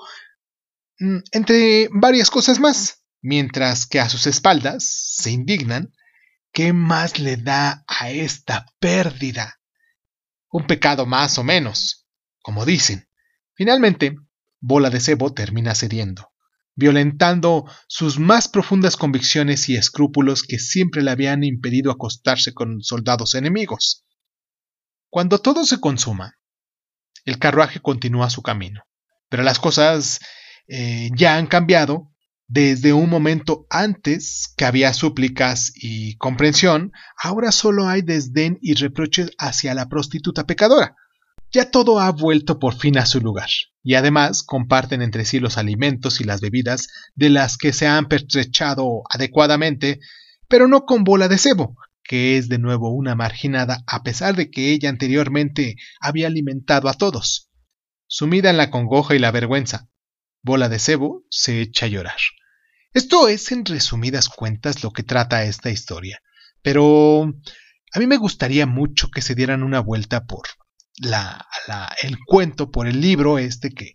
mm, 0.99 1.17
entre 1.31 1.89
varias 1.91 2.29
cosas 2.29 2.59
más 2.59 3.01
mientras 3.21 3.87
que 3.87 3.99
a 3.99 4.09
sus 4.09 4.27
espaldas 4.27 4.87
se 4.87 5.31
indignan, 5.31 5.91
¿qué 6.53 6.71
más 6.71 7.19
le 7.19 7.37
da 7.37 7.83
a 7.87 8.11
esta 8.11 8.67
pérdida? 8.79 9.56
Un 10.51 10.67
pecado 10.67 11.05
más 11.05 11.37
o 11.37 11.43
menos, 11.43 12.07
como 12.41 12.65
dicen. 12.65 13.07
Finalmente, 13.53 14.15
Bola 14.59 14.89
de 14.89 14.99
Cebo 14.99 15.33
termina 15.33 15.75
cediendo, 15.75 16.31
violentando 16.75 17.65
sus 17.87 18.19
más 18.19 18.47
profundas 18.47 18.97
convicciones 18.97 19.69
y 19.69 19.75
escrúpulos 19.75 20.43
que 20.43 20.59
siempre 20.59 21.03
le 21.03 21.11
habían 21.11 21.43
impedido 21.43 21.91
acostarse 21.91 22.53
con 22.53 22.81
soldados 22.81 23.35
enemigos. 23.35 24.05
Cuando 25.09 25.39
todo 25.39 25.65
se 25.65 25.79
consuma, 25.79 26.37
el 27.25 27.39
carruaje 27.39 27.79
continúa 27.79 28.29
su 28.29 28.41
camino, 28.41 28.83
pero 29.29 29.43
las 29.43 29.59
cosas 29.59 30.19
eh, 30.67 31.09
ya 31.15 31.37
han 31.37 31.47
cambiado 31.47 32.13
desde 32.47 32.93
un 32.93 33.09
momento 33.09 33.67
antes 33.69 34.53
que 34.55 34.65
había 34.65 34.93
súplicas 34.93 35.73
y 35.75 36.15
comprensión, 36.15 36.93
ahora 37.21 37.51
solo 37.51 37.87
hay 37.87 38.01
desdén 38.01 38.57
y 38.61 38.73
reproches 38.73 39.31
hacia 39.37 39.73
la 39.73 39.89
prostituta 39.89 40.45
pecadora. 40.45 40.95
Ya 41.51 41.71
todo 41.71 41.99
ha 41.99 42.11
vuelto 42.11 42.59
por 42.59 42.75
fin 42.75 42.97
a 42.97 43.05
su 43.05 43.19
lugar, 43.21 43.49
y 43.83 43.95
además 43.95 44.43
comparten 44.43 45.01
entre 45.01 45.25
sí 45.25 45.39
los 45.39 45.57
alimentos 45.57 46.21
y 46.21 46.23
las 46.23 46.41
bebidas 46.41 46.87
de 47.15 47.29
las 47.29 47.57
que 47.57 47.73
se 47.73 47.87
han 47.87 48.07
pertrechado 48.07 49.03
adecuadamente, 49.09 49.99
pero 50.47 50.67
no 50.67 50.85
con 50.85 51.03
bola 51.03 51.27
de 51.27 51.37
cebo, 51.37 51.75
que 52.03 52.37
es 52.37 52.47
de 52.49 52.59
nuevo 52.59 52.89
una 52.89 53.15
marginada 53.15 53.83
a 53.87 54.03
pesar 54.03 54.35
de 54.35 54.49
que 54.49 54.71
ella 54.71 54.89
anteriormente 54.89 55.75
había 55.99 56.27
alimentado 56.27 56.87
a 56.87 56.93
todos. 56.93 57.49
Sumida 58.07 58.49
en 58.49 58.57
la 58.57 58.71
congoja 58.71 59.15
y 59.15 59.19
la 59.19 59.31
vergüenza, 59.31 59.89
Bola 60.43 60.69
de 60.69 60.79
Cebo 60.79 61.25
se 61.29 61.59
echa 61.59 61.87
a 61.87 61.89
llorar. 61.89 62.19
Esto 62.97 63.27
es 63.27 63.51
en 63.51 63.63
resumidas 63.63 64.27
cuentas 64.27 64.81
lo 64.81 64.89
que 64.89 65.03
trata 65.03 65.43
esta 65.43 65.69
historia, 65.69 66.19
pero 66.63 67.25
a 67.93 67.99
mí 67.99 68.07
me 68.07 68.17
gustaría 68.17 68.65
mucho 68.65 69.11
que 69.11 69.21
se 69.21 69.35
dieran 69.35 69.61
una 69.61 69.81
vuelta 69.81 70.25
por 70.25 70.47
la, 70.95 71.47
el 72.01 72.17
cuento, 72.25 72.71
por 72.71 72.87
el 72.87 72.99
libro 72.99 73.37
este 73.37 73.69
que, 73.69 73.93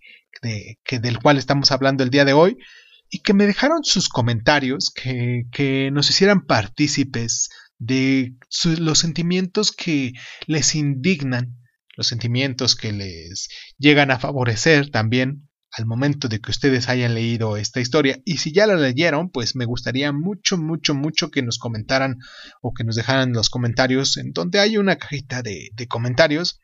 que 0.85 1.01
del 1.01 1.19
cual 1.19 1.37
estamos 1.37 1.73
hablando 1.73 2.05
el 2.05 2.11
día 2.11 2.25
de 2.25 2.33
hoy, 2.33 2.59
y 3.11 3.23
que 3.23 3.35
me 3.35 3.49
dejaron 3.49 3.83
sus 3.83 4.09
comentarios, 4.09 4.93
que, 4.95 5.47
que 5.51 5.91
nos 5.91 6.09
hicieran 6.09 6.47
partícipes 6.47 7.49
de 7.79 8.37
los 8.79 9.01
sentimientos 9.01 9.73
que 9.73 10.13
les 10.47 10.77
indignan, 10.77 11.57
los 11.97 12.07
sentimientos 12.07 12.77
que 12.77 12.93
les 12.93 13.49
llegan 13.79 14.13
a 14.13 14.21
favorecer 14.21 14.93
también 14.93 15.49
al 15.73 15.87
momento 15.87 16.29
de 16.29 16.41
que 16.41 16.51
ustedes 16.51 16.89
hayan 16.89 17.15
leído 17.15 17.57
esta 17.57 17.81
historia. 17.81 18.19
Y 18.25 18.39
si 18.39 18.53
ya 18.53 18.67
la 18.67 18.77
leyeron, 18.77 19.31
pues 19.31 19.57
me 19.57 19.65
gustaría 19.65 20.13
mucho, 20.13 20.59
mucho, 20.59 20.95
mucho 20.95 21.31
que 21.31 21.43
nos 21.43 21.59
comentaran 21.59 22.19
o 22.61 22.75
que 22.75 22.85
nos 22.85 22.97
dejaran 22.97 23.33
los 23.33 23.49
comentarios 23.49 24.19
en 24.19 24.33
donde 24.33 24.61
hay 24.61 24.77
una 24.77 24.97
cajita 24.97 25.43
de, 25.43 25.71
comentarios. 25.89 26.61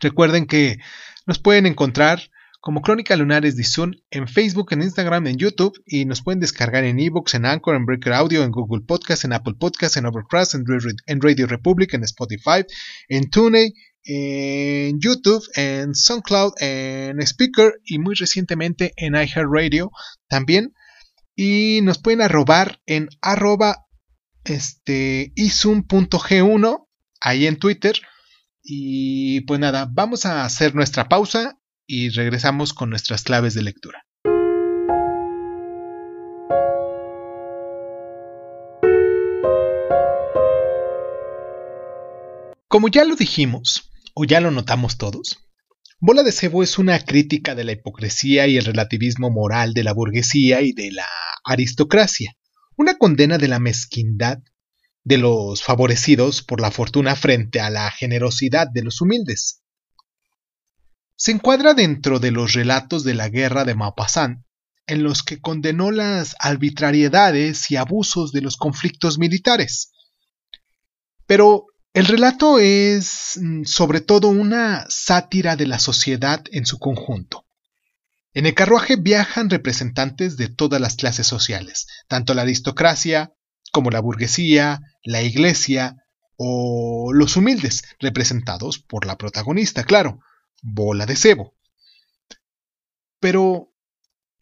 Recuerden 0.00 0.46
que 0.46 0.78
nos 1.26 1.38
pueden 1.38 1.66
encontrar 1.66 2.22
como 2.60 2.80
Crónica 2.80 3.14
Lunares 3.16 3.56
de 3.56 3.64
Zoom 3.64 3.92
en 4.10 4.26
Facebook, 4.26 4.72
en 4.72 4.82
Instagram, 4.82 5.26
en 5.26 5.36
YouTube 5.36 5.80
y 5.86 6.04
nos 6.04 6.22
pueden 6.22 6.40
descargar 6.40 6.84
en 6.84 6.98
ebooks, 6.98 7.34
en 7.34 7.44
Anchor, 7.44 7.76
en 7.76 7.86
Breaker 7.86 8.14
Audio, 8.14 8.42
en 8.42 8.50
Google 8.50 8.84
Podcast, 8.84 9.24
en 9.24 9.34
Apple 9.34 9.54
Podcast, 9.58 9.96
en 9.96 10.06
Overcast, 10.06 10.54
en 10.54 11.20
Radio 11.20 11.46
Republic, 11.46 11.94
en 11.94 12.02
Spotify, 12.02 12.64
en 13.08 13.30
TuneIn 13.30 13.72
en 14.06 15.00
YouTube, 15.00 15.44
en 15.54 15.94
SoundCloud, 15.94 16.54
en 16.60 17.20
Speaker 17.20 17.80
y 17.84 17.98
muy 17.98 18.14
recientemente 18.14 18.92
en 18.96 19.14
iHeartRadio 19.14 19.90
también. 20.28 20.74
Y 21.34 21.80
nos 21.82 21.98
pueden 21.98 22.22
arrobar 22.22 22.80
en 22.86 23.08
arroba 23.20 23.84
este, 24.44 25.32
isum.g1 25.34 26.86
ahí 27.20 27.46
en 27.46 27.58
Twitter. 27.58 28.00
Y 28.62 29.40
pues 29.42 29.60
nada, 29.60 29.88
vamos 29.90 30.24
a 30.24 30.44
hacer 30.44 30.74
nuestra 30.74 31.08
pausa 31.08 31.58
y 31.86 32.08
regresamos 32.10 32.72
con 32.72 32.90
nuestras 32.90 33.22
claves 33.22 33.54
de 33.54 33.62
lectura. 33.62 34.06
Como 42.68 42.88
ya 42.88 43.04
lo 43.04 43.16
dijimos, 43.16 43.90
¿O 44.18 44.24
ya 44.24 44.40
lo 44.40 44.50
notamos 44.50 44.96
todos? 44.96 45.46
Bola 46.00 46.22
de 46.22 46.32
Cebo 46.32 46.62
es 46.62 46.78
una 46.78 46.98
crítica 47.00 47.54
de 47.54 47.64
la 47.64 47.72
hipocresía 47.72 48.46
y 48.46 48.56
el 48.56 48.64
relativismo 48.64 49.28
moral 49.28 49.74
de 49.74 49.84
la 49.84 49.92
burguesía 49.92 50.62
y 50.62 50.72
de 50.72 50.90
la 50.90 51.06
aristocracia, 51.44 52.34
una 52.78 52.96
condena 52.96 53.36
de 53.36 53.48
la 53.48 53.58
mezquindad 53.58 54.38
de 55.04 55.18
los 55.18 55.62
favorecidos 55.62 56.42
por 56.42 56.62
la 56.62 56.70
fortuna 56.70 57.14
frente 57.14 57.60
a 57.60 57.68
la 57.68 57.90
generosidad 57.90 58.68
de 58.72 58.84
los 58.84 59.02
humildes. 59.02 59.60
Se 61.14 61.32
encuadra 61.32 61.74
dentro 61.74 62.18
de 62.18 62.30
los 62.30 62.54
relatos 62.54 63.04
de 63.04 63.12
la 63.12 63.28
guerra 63.28 63.66
de 63.66 63.74
Maupassant, 63.74 64.46
en 64.86 65.02
los 65.02 65.22
que 65.22 65.42
condenó 65.42 65.90
las 65.90 66.34
arbitrariedades 66.38 67.70
y 67.70 67.76
abusos 67.76 68.32
de 68.32 68.40
los 68.40 68.56
conflictos 68.56 69.18
militares. 69.18 69.92
Pero 71.26 71.66
el 71.96 72.04
relato 72.04 72.58
es 72.58 73.38
mm, 73.40 73.64
sobre 73.64 74.02
todo 74.02 74.28
una 74.28 74.84
sátira 74.90 75.56
de 75.56 75.66
la 75.66 75.78
sociedad 75.78 76.44
en 76.52 76.66
su 76.66 76.78
conjunto. 76.78 77.46
En 78.34 78.44
el 78.44 78.52
carruaje 78.52 78.96
viajan 78.96 79.48
representantes 79.48 80.36
de 80.36 80.50
todas 80.50 80.78
las 80.78 80.96
clases 80.96 81.26
sociales, 81.26 81.86
tanto 82.06 82.34
la 82.34 82.42
aristocracia 82.42 83.32
como 83.72 83.88
la 83.88 84.00
burguesía, 84.00 84.82
la 85.04 85.22
iglesia 85.22 85.96
o 86.36 87.14
los 87.14 87.34
humildes, 87.34 87.82
representados 87.98 88.78
por 88.78 89.06
la 89.06 89.16
protagonista, 89.16 89.84
claro, 89.84 90.20
bola 90.62 91.06
de 91.06 91.16
cebo. 91.16 91.54
Pero 93.20 93.72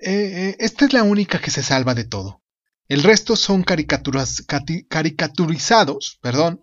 eh, 0.00 0.10
eh, 0.10 0.56
esta 0.58 0.86
es 0.86 0.92
la 0.92 1.04
única 1.04 1.40
que 1.40 1.52
se 1.52 1.62
salva 1.62 1.94
de 1.94 2.02
todo. 2.02 2.42
El 2.88 3.04
resto 3.04 3.36
son 3.36 3.62
caricaturizados 3.62 6.18
perdón, 6.20 6.60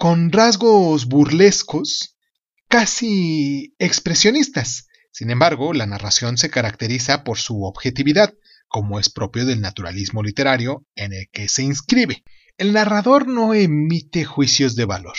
con 0.00 0.32
rasgos 0.32 1.04
burlescos, 1.04 2.16
casi 2.68 3.74
expresionistas. 3.78 4.88
Sin 5.12 5.30
embargo, 5.30 5.74
la 5.74 5.84
narración 5.84 6.38
se 6.38 6.48
caracteriza 6.48 7.22
por 7.22 7.36
su 7.36 7.64
objetividad, 7.64 8.32
como 8.66 8.98
es 8.98 9.10
propio 9.10 9.44
del 9.44 9.60
naturalismo 9.60 10.22
literario 10.22 10.86
en 10.94 11.12
el 11.12 11.28
que 11.30 11.50
se 11.50 11.64
inscribe. 11.64 12.24
El 12.56 12.72
narrador 12.72 13.28
no 13.28 13.52
emite 13.52 14.24
juicios 14.24 14.74
de 14.74 14.86
valor, 14.86 15.18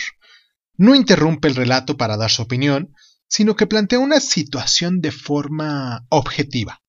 no 0.77 0.95
interrumpe 0.95 1.47
el 1.47 1.55
relato 1.55 1.95
para 1.95 2.17
dar 2.17 2.31
su 2.31 2.41
opinión, 2.41 2.95
sino 3.27 3.55
que 3.55 3.67
plantea 3.67 3.99
una 3.99 4.19
situación 4.19 4.99
de 4.99 5.11
forma 5.11 6.07
objetiva. 6.09 6.81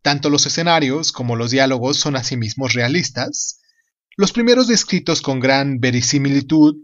Tanto 0.00 0.30
los 0.30 0.46
escenarios 0.46 1.10
como 1.10 1.34
los 1.34 1.50
diálogos 1.50 1.96
son 1.96 2.14
asimismo 2.14 2.68
realistas, 2.68 3.58
los 4.16 4.30
primeros 4.30 4.68
descritos 4.68 5.22
con 5.22 5.40
gran 5.40 5.80
verisimilitud, 5.80 6.76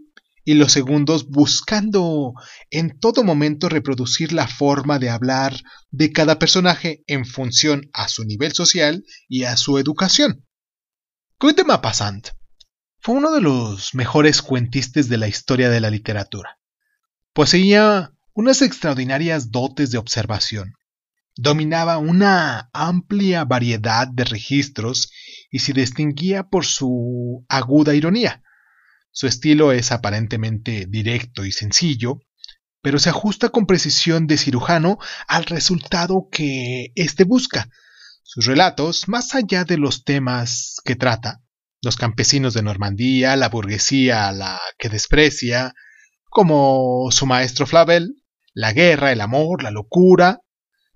y 0.49 0.55
los 0.55 0.71
segundos 0.71 1.27
buscando 1.27 2.33
en 2.71 2.99
todo 2.99 3.23
momento 3.23 3.69
reproducir 3.69 4.33
la 4.33 4.47
forma 4.47 4.97
de 4.97 5.11
hablar 5.11 5.61
de 5.91 6.11
cada 6.11 6.39
personaje 6.39 7.03
en 7.05 7.23
función 7.25 7.91
a 7.93 8.07
su 8.07 8.23
nivel 8.23 8.53
social 8.53 9.05
y 9.27 9.43
a 9.43 9.55
su 9.57 9.77
educación. 9.77 10.47
Guy 11.39 11.53
Maupassant 11.67 12.29
fue 12.97 13.13
uno 13.13 13.31
de 13.31 13.41
los 13.41 13.93
mejores 13.93 14.41
cuentistas 14.41 15.07
de 15.07 15.19
la 15.19 15.27
historia 15.27 15.69
de 15.69 15.81
la 15.81 15.91
literatura. 15.91 16.57
Poseía 17.31 18.15
unas 18.33 18.63
extraordinarias 18.63 19.51
dotes 19.51 19.91
de 19.91 19.99
observación. 19.99 20.73
Dominaba 21.35 21.99
una 21.99 22.71
amplia 22.73 23.45
variedad 23.45 24.07
de 24.07 24.23
registros 24.23 25.11
y 25.51 25.59
se 25.59 25.73
distinguía 25.73 26.49
por 26.49 26.65
su 26.65 27.45
aguda 27.49 27.93
ironía. 27.93 28.41
Su 29.11 29.27
estilo 29.27 29.71
es 29.71 29.91
aparentemente 29.91 30.85
directo 30.87 31.45
y 31.45 31.51
sencillo, 31.51 32.19
pero 32.81 32.99
se 32.99 33.09
ajusta 33.09 33.49
con 33.49 33.65
precisión 33.65 34.27
de 34.27 34.37
cirujano 34.37 34.97
al 35.27 35.45
resultado 35.45 36.27
que 36.31 36.91
éste 36.95 37.23
busca. 37.23 37.69
Sus 38.23 38.45
relatos, 38.45 39.07
más 39.07 39.35
allá 39.35 39.65
de 39.65 39.77
los 39.77 40.03
temas 40.03 40.77
que 40.85 40.95
trata, 40.95 41.41
los 41.81 41.95
campesinos 41.95 42.53
de 42.53 42.61
Normandía, 42.61 43.35
la 43.35 43.49
burguesía 43.49 44.27
a 44.27 44.31
la 44.31 44.59
que 44.77 44.89
desprecia, 44.89 45.73
como 46.29 47.09
su 47.11 47.25
maestro 47.25 47.65
Flavel, 47.65 48.23
la 48.53 48.73
guerra, 48.73 49.11
el 49.11 49.21
amor, 49.21 49.63
la 49.63 49.71
locura, 49.71 50.41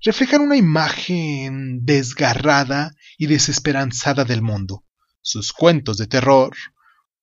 reflejan 0.01 0.41
una 0.41 0.57
imagen 0.57 1.85
desgarrada 1.85 2.91
y 3.17 3.27
desesperanzada 3.27 4.25
del 4.25 4.41
mundo. 4.41 4.85
Sus 5.21 5.53
cuentos 5.53 5.97
de 5.97 6.07
terror 6.07 6.53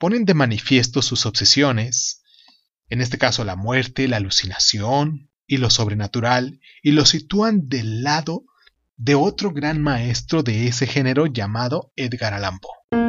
ponen 0.01 0.25
de 0.25 0.33
manifiesto 0.33 1.03
sus 1.03 1.27
obsesiones, 1.27 2.23
en 2.89 3.03
este 3.03 3.19
caso 3.19 3.45
la 3.45 3.55
muerte, 3.55 4.09
la 4.09 4.17
alucinación 4.17 5.31
y 5.47 5.59
lo 5.59 5.69
sobrenatural, 5.69 6.59
y 6.83 6.93
lo 6.93 7.05
sitúan 7.05 7.69
del 7.69 8.03
lado 8.03 8.45
de 8.97 9.15
otro 9.15 9.53
gran 9.53 9.83
maestro 9.83 10.43
de 10.43 10.67
ese 10.69 10.87
género 10.87 11.27
llamado 11.27 11.93
Edgar 11.97 12.33
Allan 12.33 12.61
Poe. 12.61 13.00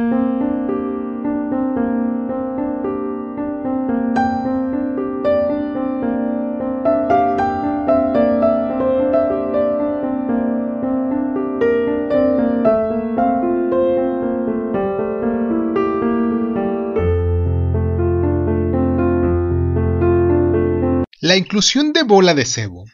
Inclusión 21.62 21.92
de 21.92 22.02
Bola 22.02 22.34
de 22.34 22.44
Cebo 22.44 22.86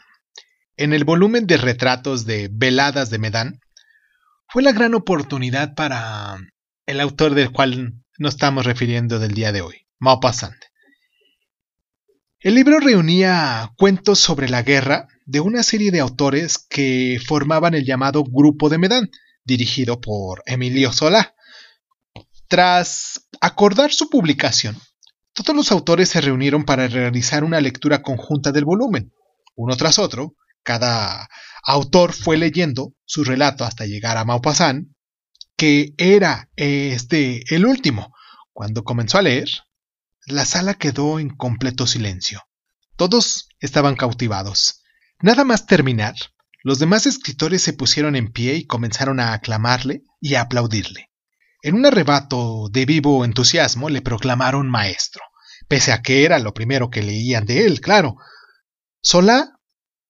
en 0.77 0.93
el 0.93 1.05
volumen 1.05 1.47
de 1.47 1.57
retratos 1.57 2.27
de 2.27 2.51
Veladas 2.53 3.09
de 3.09 3.17
Medán 3.19 3.61
fue 4.47 4.63
la 4.63 4.73
gran 4.73 4.93
oportunidad 4.93 5.75
para 5.75 6.37
el 6.85 7.01
autor 7.01 7.33
del 7.33 7.51
cual 7.51 7.95
nos 8.19 8.35
estamos 8.35 8.67
refiriendo 8.67 9.19
del 9.19 9.33
día 9.33 9.53
de 9.53 9.63
hoy, 9.63 9.87
Maupassant. 9.99 10.55
El 12.41 12.57
libro 12.57 12.79
reunía 12.79 13.73
cuentos 13.79 14.19
sobre 14.19 14.51
la 14.51 14.61
guerra 14.61 15.09
de 15.25 15.41
una 15.41 15.63
serie 15.63 15.91
de 15.91 16.01
autores 16.01 16.59
que 16.59 17.19
formaban 17.27 17.73
el 17.73 17.87
llamado 17.87 18.23
Grupo 18.23 18.69
de 18.69 18.77
Medán, 18.77 19.11
dirigido 19.45 19.99
por 19.99 20.43
Emilio 20.45 20.93
Solá. 20.93 21.35
Tras 22.49 23.29
acordar 23.41 23.95
su 23.95 24.11
publicación, 24.11 24.79
todos 25.43 25.57
los 25.57 25.73
autores 25.73 26.09
se 26.09 26.21
reunieron 26.21 26.65
para 26.65 26.89
realizar 26.89 27.45
una 27.45 27.61
lectura 27.61 28.03
conjunta 28.03 28.53
del 28.53 28.65
volumen. 28.65 29.13
Uno 29.57 29.77
tras 29.77 29.99
otro, 29.99 30.37
cada 30.63 31.29
autor 31.65 32.13
fue 32.13 32.37
leyendo 32.37 32.95
su 33.05 33.25
relato 33.25 33.65
hasta 33.65 33.87
llegar 33.87 34.17
a 34.17 34.25
Maupassant, 34.25 34.89
que 35.57 35.95
era 35.97 36.51
este 36.57 37.43
el 37.55 37.67
último. 37.67 38.15
Cuando 38.53 38.85
comenzó 38.85 39.19
a 39.19 39.23
leer, 39.23 39.49
la 40.27 40.45
sala 40.45 40.75
quedó 40.75 41.19
en 41.19 41.31
completo 41.31 41.87
silencio. 41.87 42.43
Todos 42.97 43.49
estaban 43.61 43.97
cautivados. 43.97 44.83
Nada 45.21 45.45
más 45.45 45.67
terminar, 45.67 46.15
los 46.63 46.79
demás 46.79 47.07
escritores 47.07 47.63
se 47.63 47.73
pusieron 47.73 48.17
en 48.17 48.33
pie 48.33 48.55
y 48.57 48.67
comenzaron 48.67 49.21
a 49.21 49.33
aclamarle 49.33 50.03
y 50.21 50.35
a 50.35 50.43
aplaudirle. 50.43 51.08
En 51.63 51.75
un 51.75 51.87
arrebato 51.87 52.69
de 52.71 52.85
vivo 52.87 53.25
entusiasmo 53.25 53.89
le 53.89 54.01
proclamaron 54.01 54.71
maestro, 54.71 55.23
pese 55.67 55.93
a 55.93 56.03
que 56.03 56.25
era 56.25 56.39
lo 56.39 56.55
primero 56.55 56.89
que 56.91 57.03
leían 57.03 57.47
de 57.47 57.67
él, 57.67 57.81
claro. 57.81 58.17
Solá 59.03 59.59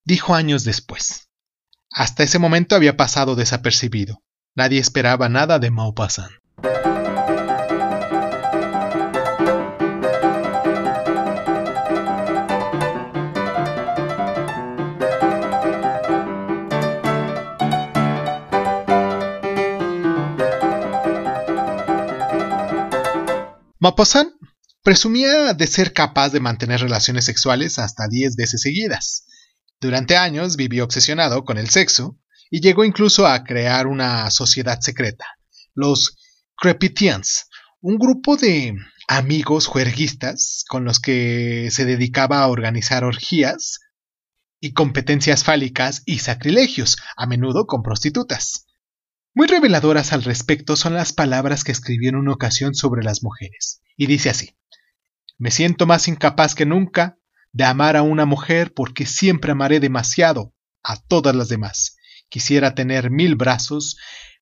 dijo 0.04 0.34
años 0.34 0.64
después. 0.64 1.28
Hasta 1.90 2.22
ese 2.22 2.38
momento 2.38 2.76
había 2.76 2.96
pasado 2.96 3.34
desapercibido. 3.34 4.22
Nadie 4.54 4.78
esperaba 4.78 5.28
nada 5.28 5.58
de 5.58 5.70
Maupassant. 5.70 6.32
Maupassant 23.80 24.32
presumía 24.82 25.54
de 25.54 25.66
ser 25.68 25.92
capaz 25.92 26.30
de 26.30 26.40
mantener 26.40 26.80
relaciones 26.80 27.24
sexuales 27.24 27.78
hasta 27.78 28.08
10 28.08 28.34
veces 28.34 28.62
seguidas. 28.62 29.24
Durante 29.80 30.16
años 30.16 30.56
vivió 30.56 30.84
obsesionado 30.84 31.44
con 31.44 31.58
el 31.58 31.70
sexo 31.70 32.18
y 32.50 32.60
llegó 32.60 32.84
incluso 32.84 33.26
a 33.26 33.44
crear 33.44 33.86
una 33.86 34.30
sociedad 34.30 34.80
secreta, 34.80 35.26
los 35.74 36.16
Crepitians, 36.56 37.46
un 37.80 37.98
grupo 37.98 38.36
de 38.36 38.74
amigos 39.06 39.66
juerguistas 39.66 40.64
con 40.68 40.84
los 40.84 40.98
que 40.98 41.70
se 41.70 41.84
dedicaba 41.84 42.40
a 42.40 42.48
organizar 42.48 43.04
orgías 43.04 43.78
y 44.60 44.72
competencias 44.72 45.44
fálicas 45.44 46.02
y 46.04 46.18
sacrilegios, 46.18 46.96
a 47.16 47.26
menudo 47.26 47.66
con 47.66 47.82
prostitutas. 47.82 48.67
Muy 49.38 49.46
reveladoras 49.46 50.12
al 50.12 50.24
respecto 50.24 50.74
son 50.74 50.94
las 50.94 51.12
palabras 51.12 51.62
que 51.62 51.70
escribió 51.70 52.08
en 52.08 52.16
una 52.16 52.32
ocasión 52.32 52.74
sobre 52.74 53.04
las 53.04 53.22
mujeres, 53.22 53.82
y 53.96 54.06
dice 54.06 54.30
así 54.30 54.56
Me 55.38 55.52
siento 55.52 55.86
más 55.86 56.08
incapaz 56.08 56.56
que 56.56 56.66
nunca 56.66 57.20
de 57.52 57.62
amar 57.62 57.96
a 57.96 58.02
una 58.02 58.24
mujer 58.24 58.74
porque 58.74 59.06
siempre 59.06 59.52
amaré 59.52 59.78
demasiado 59.78 60.56
a 60.82 61.00
todas 61.00 61.36
las 61.36 61.48
demás. 61.48 61.98
Quisiera 62.28 62.74
tener 62.74 63.12
mil 63.12 63.36
brazos, 63.36 63.96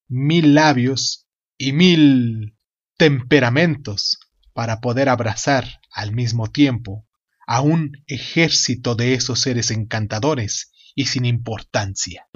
mil 0.09 0.55
labios 0.55 1.29
y 1.59 1.75
mil 1.75 2.57
temperamentos 2.97 4.19
para 4.55 4.81
poder 4.81 5.11
abrazar 5.11 5.79
al 5.91 6.13
mismo 6.13 6.47
tiempo 6.47 7.07
a 7.47 7.61
un 7.61 8.03
ejército 8.07 8.95
de 8.95 9.13
esos 9.13 9.41
seres 9.41 9.71
encantadores 9.71 10.73
y 10.95 11.05
sin 11.05 11.27
importancia. 11.27 12.29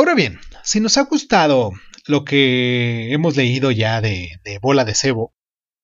Ahora 0.00 0.14
bien, 0.14 0.40
si 0.64 0.80
nos 0.80 0.96
ha 0.96 1.02
gustado 1.02 1.72
lo 2.06 2.24
que 2.24 3.12
hemos 3.12 3.36
leído 3.36 3.70
ya 3.70 4.00
de, 4.00 4.30
Bola 4.62 4.86
de 4.86 4.94
Cebo, 4.94 5.34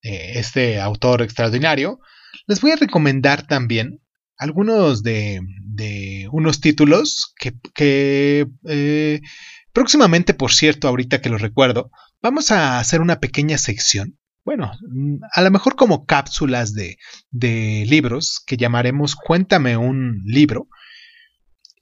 este 0.01 0.81
autor 0.81 1.21
extraordinario, 1.21 2.01
les 2.47 2.63
voy 2.63 2.71
a 2.71 2.77
recomendar 2.77 3.47
también 3.47 4.01
algunos 4.39 5.03
de, 5.03 5.43
unos 6.33 6.63
títulos 6.63 7.35
que, 7.75 8.49
eh, 8.65 9.21
próximamente, 9.75 10.33
por 10.33 10.51
cierto, 10.51 10.89
ahorita 10.89 11.21
que 11.21 11.29
lo 11.29 11.37
recuerdo, 11.37 11.91
vamos 12.23 12.51
a 12.53 12.79
hacer 12.79 13.03
una 13.03 13.21
pequeña 13.21 13.59
sección. 13.59 14.19
Bueno, 14.47 14.73
a 15.31 15.43
lo 15.43 15.51
mejor 15.51 15.77
como 15.77 16.07
cápsulas 16.07 16.73
de 16.73 16.97
libros 17.87 18.43
que 18.47 18.57
llamaremos 18.57 19.15
Cuéntame 19.15 19.77
un 19.77 20.23
libro, 20.25 20.69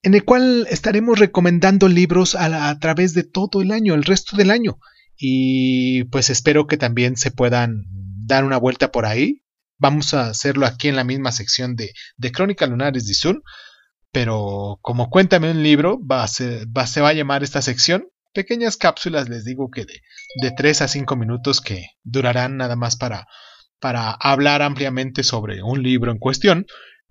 en 0.05 0.13
el 0.13 0.25
cual 0.25 0.67
estaremos 0.71 1.19
recomendando 1.19 1.89
libros 1.89 2.35
a, 2.35 2.79
través 2.79 3.15
de 3.15 3.25
todo 3.25 3.63
el 3.63 3.73
año, 3.73 3.95
el 3.95 4.05
resto 4.05 4.37
del 4.37 4.51
año. 4.51 4.79
Y 5.17 6.05
pues 6.05 6.29
espero 6.29 6.67
que 6.67 6.77
también 6.77 7.17
se 7.17 7.31
puedan 7.31 7.87
dar 8.27 8.45
una 8.45 8.59
vuelta 8.59 8.93
por 8.93 9.07
ahí. 9.07 9.43
Vamos 9.79 10.13
a 10.13 10.29
hacerlo 10.29 10.67
aquí 10.67 10.89
en 10.89 10.97
la 10.97 11.05
misma 11.05 11.33
sección 11.33 11.75
de, 11.75 11.95
de 12.19 12.33
Crónica 12.33 12.67
Lunares 12.67 13.07
de 13.07 13.15
Sur. 13.15 13.43
Pero 14.13 14.79
como 14.83 15.09
cuéntame 15.09 15.51
un 15.51 15.63
libro, 15.63 15.99
va 16.07 16.23
a 16.23 16.29
se 16.29 16.67
va 16.67 17.09
a 17.09 17.15
llamar 17.15 17.43
esta 17.43 17.63
sección. 17.63 18.07
Pequeñas 18.35 18.77
cápsulas, 18.77 19.31
les 19.31 19.47
digo 19.47 19.71
que 19.71 19.87
de, 19.87 20.03
de 20.43 20.51
3 20.51 20.83
a 20.83 20.89
5 20.89 21.17
minutos 21.17 21.63
que 21.63 21.87
durarán 22.03 22.59
nada 22.59 22.77
más 22.77 22.97
para, 22.97 23.27
para 23.81 24.11
hablar 24.11 24.61
ampliamente 24.61 25.23
sobre 25.23 25.63
un 25.63 25.83
libro 25.83 26.13
en 26.13 26.19
cuestión 26.19 26.67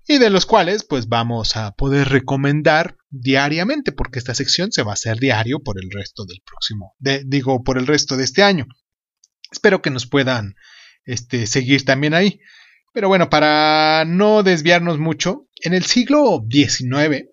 y 0.06 0.18
de 0.18 0.30
los 0.30 0.46
cuales 0.46 0.84
pues 0.84 1.08
vamos 1.08 1.56
a 1.56 1.72
poder 1.72 2.08
recomendar 2.08 2.96
diariamente 3.10 3.92
porque 3.92 4.18
esta 4.18 4.34
sección 4.34 4.72
se 4.72 4.82
va 4.82 4.92
a 4.92 4.94
hacer 4.94 5.18
diario 5.18 5.60
por 5.60 5.82
el 5.82 5.90
resto 5.90 6.24
del 6.26 6.42
próximo, 6.44 6.94
digo 6.98 7.62
por 7.62 7.78
el 7.78 7.86
resto 7.86 8.16
de 8.16 8.24
este 8.24 8.42
año. 8.42 8.66
Espero 9.50 9.82
que 9.82 9.90
nos 9.90 10.06
puedan 10.06 10.56
este, 11.04 11.46
seguir 11.46 11.84
también 11.84 12.14
ahí. 12.14 12.40
Pero 12.92 13.08
bueno, 13.08 13.28
para 13.28 14.04
no 14.06 14.42
desviarnos 14.42 14.98
mucho, 14.98 15.48
En 15.62 15.72
el 15.72 15.84
siglo 15.84 16.44
XIX, 16.50 17.24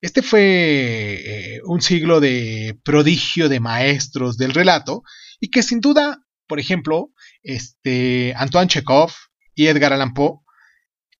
este 0.00 0.22
fue 0.22 1.20
eh, 1.24 1.60
un 1.64 1.82
siglo 1.82 2.20
de 2.20 2.78
prodigio 2.84 3.48
de 3.48 3.58
maestros 3.58 4.36
del 4.36 4.54
relato 4.54 5.02
y 5.40 5.50
que 5.50 5.62
sin 5.62 5.80
duda, 5.80 6.24
por 6.46 6.60
ejemplo, 6.60 7.10
este, 7.42 8.32
Antoine 8.36 8.68
Chekhov 8.68 9.10
y 9.54 9.66
Edgar 9.66 9.92
Allan 9.92 10.14
Poe, 10.14 10.41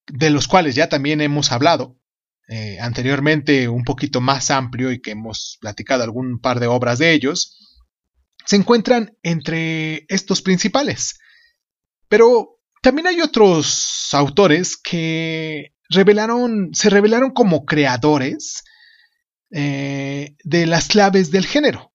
de 0.07 0.29
los 0.29 0.47
cuales 0.47 0.75
ya 0.75 0.89
también 0.89 1.21
hemos 1.21 1.51
hablado 1.51 1.97
eh, 2.49 2.77
anteriormente 2.79 3.69
un 3.69 3.83
poquito 3.85 4.19
más 4.19 4.51
amplio 4.51 4.91
y 4.91 5.01
que 5.01 5.11
hemos 5.11 5.57
platicado 5.61 6.03
algún 6.03 6.39
par 6.39 6.59
de 6.59 6.67
obras 6.67 6.99
de 6.99 7.13
ellos, 7.13 7.81
se 8.45 8.57
encuentran 8.57 9.17
entre 9.23 10.05
estos 10.09 10.41
principales. 10.41 11.19
Pero 12.09 12.59
también 12.81 13.07
hay 13.07 13.21
otros 13.21 14.09
autores 14.11 14.75
que 14.75 15.73
revelaron, 15.89 16.73
se 16.73 16.89
revelaron 16.89 17.31
como 17.31 17.65
creadores 17.65 18.63
eh, 19.51 20.35
de 20.43 20.65
las 20.65 20.89
claves 20.89 21.31
del 21.31 21.45
género. 21.45 21.93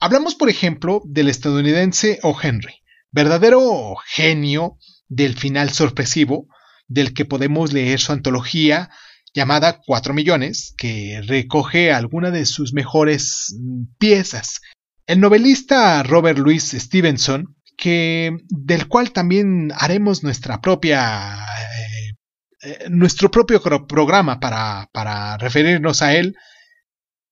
Hablamos, 0.00 0.34
por 0.34 0.48
ejemplo, 0.48 1.02
del 1.04 1.28
estadounidense 1.28 2.20
O. 2.22 2.36
Henry, 2.40 2.83
verdadero 3.14 3.94
genio 4.06 4.76
del 5.08 5.38
final 5.38 5.70
sorpresivo, 5.70 6.48
del 6.88 7.14
que 7.14 7.24
podemos 7.24 7.72
leer 7.72 8.00
su 8.00 8.12
antología 8.12 8.90
llamada 9.32 9.80
Cuatro 9.86 10.14
Millones, 10.14 10.74
que 10.76 11.22
recoge 11.24 11.92
algunas 11.92 12.32
de 12.32 12.44
sus 12.44 12.72
mejores 12.72 13.56
mm, 13.58 13.84
piezas. 13.98 14.60
El 15.06 15.20
novelista 15.20 16.02
Robert 16.02 16.38
Louis 16.38 16.72
Stevenson, 16.72 17.54
que, 17.76 18.36
del 18.48 18.88
cual 18.88 19.12
también 19.12 19.72
haremos 19.76 20.24
nuestra 20.24 20.60
propia, 20.60 21.36
eh, 21.36 22.16
eh, 22.62 22.86
nuestro 22.90 23.30
propio 23.30 23.62
programa 23.86 24.40
para, 24.40 24.88
para 24.92 25.36
referirnos 25.38 26.02
a 26.02 26.14
él, 26.14 26.34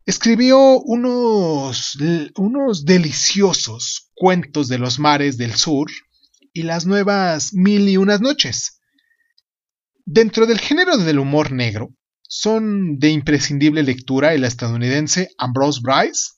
escribió 0.07 0.81
unos, 0.81 1.97
unos 2.37 2.85
deliciosos 2.85 4.12
cuentos 4.23 4.69
de 4.69 4.79
los 4.79 5.01
mares 5.01 5.37
del 5.37 5.57
sur 5.57 5.91
y 6.53 6.63
las 6.63 6.87
nuevas 6.87 7.55
mil 7.55 7.89
y 7.89 7.97
unas 7.97 8.21
noches. 8.21 8.81
Dentro 10.05 10.47
del 10.47 10.61
género 10.61 10.97
del 10.97 11.19
humor 11.19 11.51
negro, 11.51 11.89
son 12.29 13.01
de 13.01 13.11
imprescindible 13.11 13.83
lectura 13.83 14.33
el 14.33 14.45
estadounidense 14.45 15.31
Ambrose 15.39 15.81
Bryce, 15.83 16.35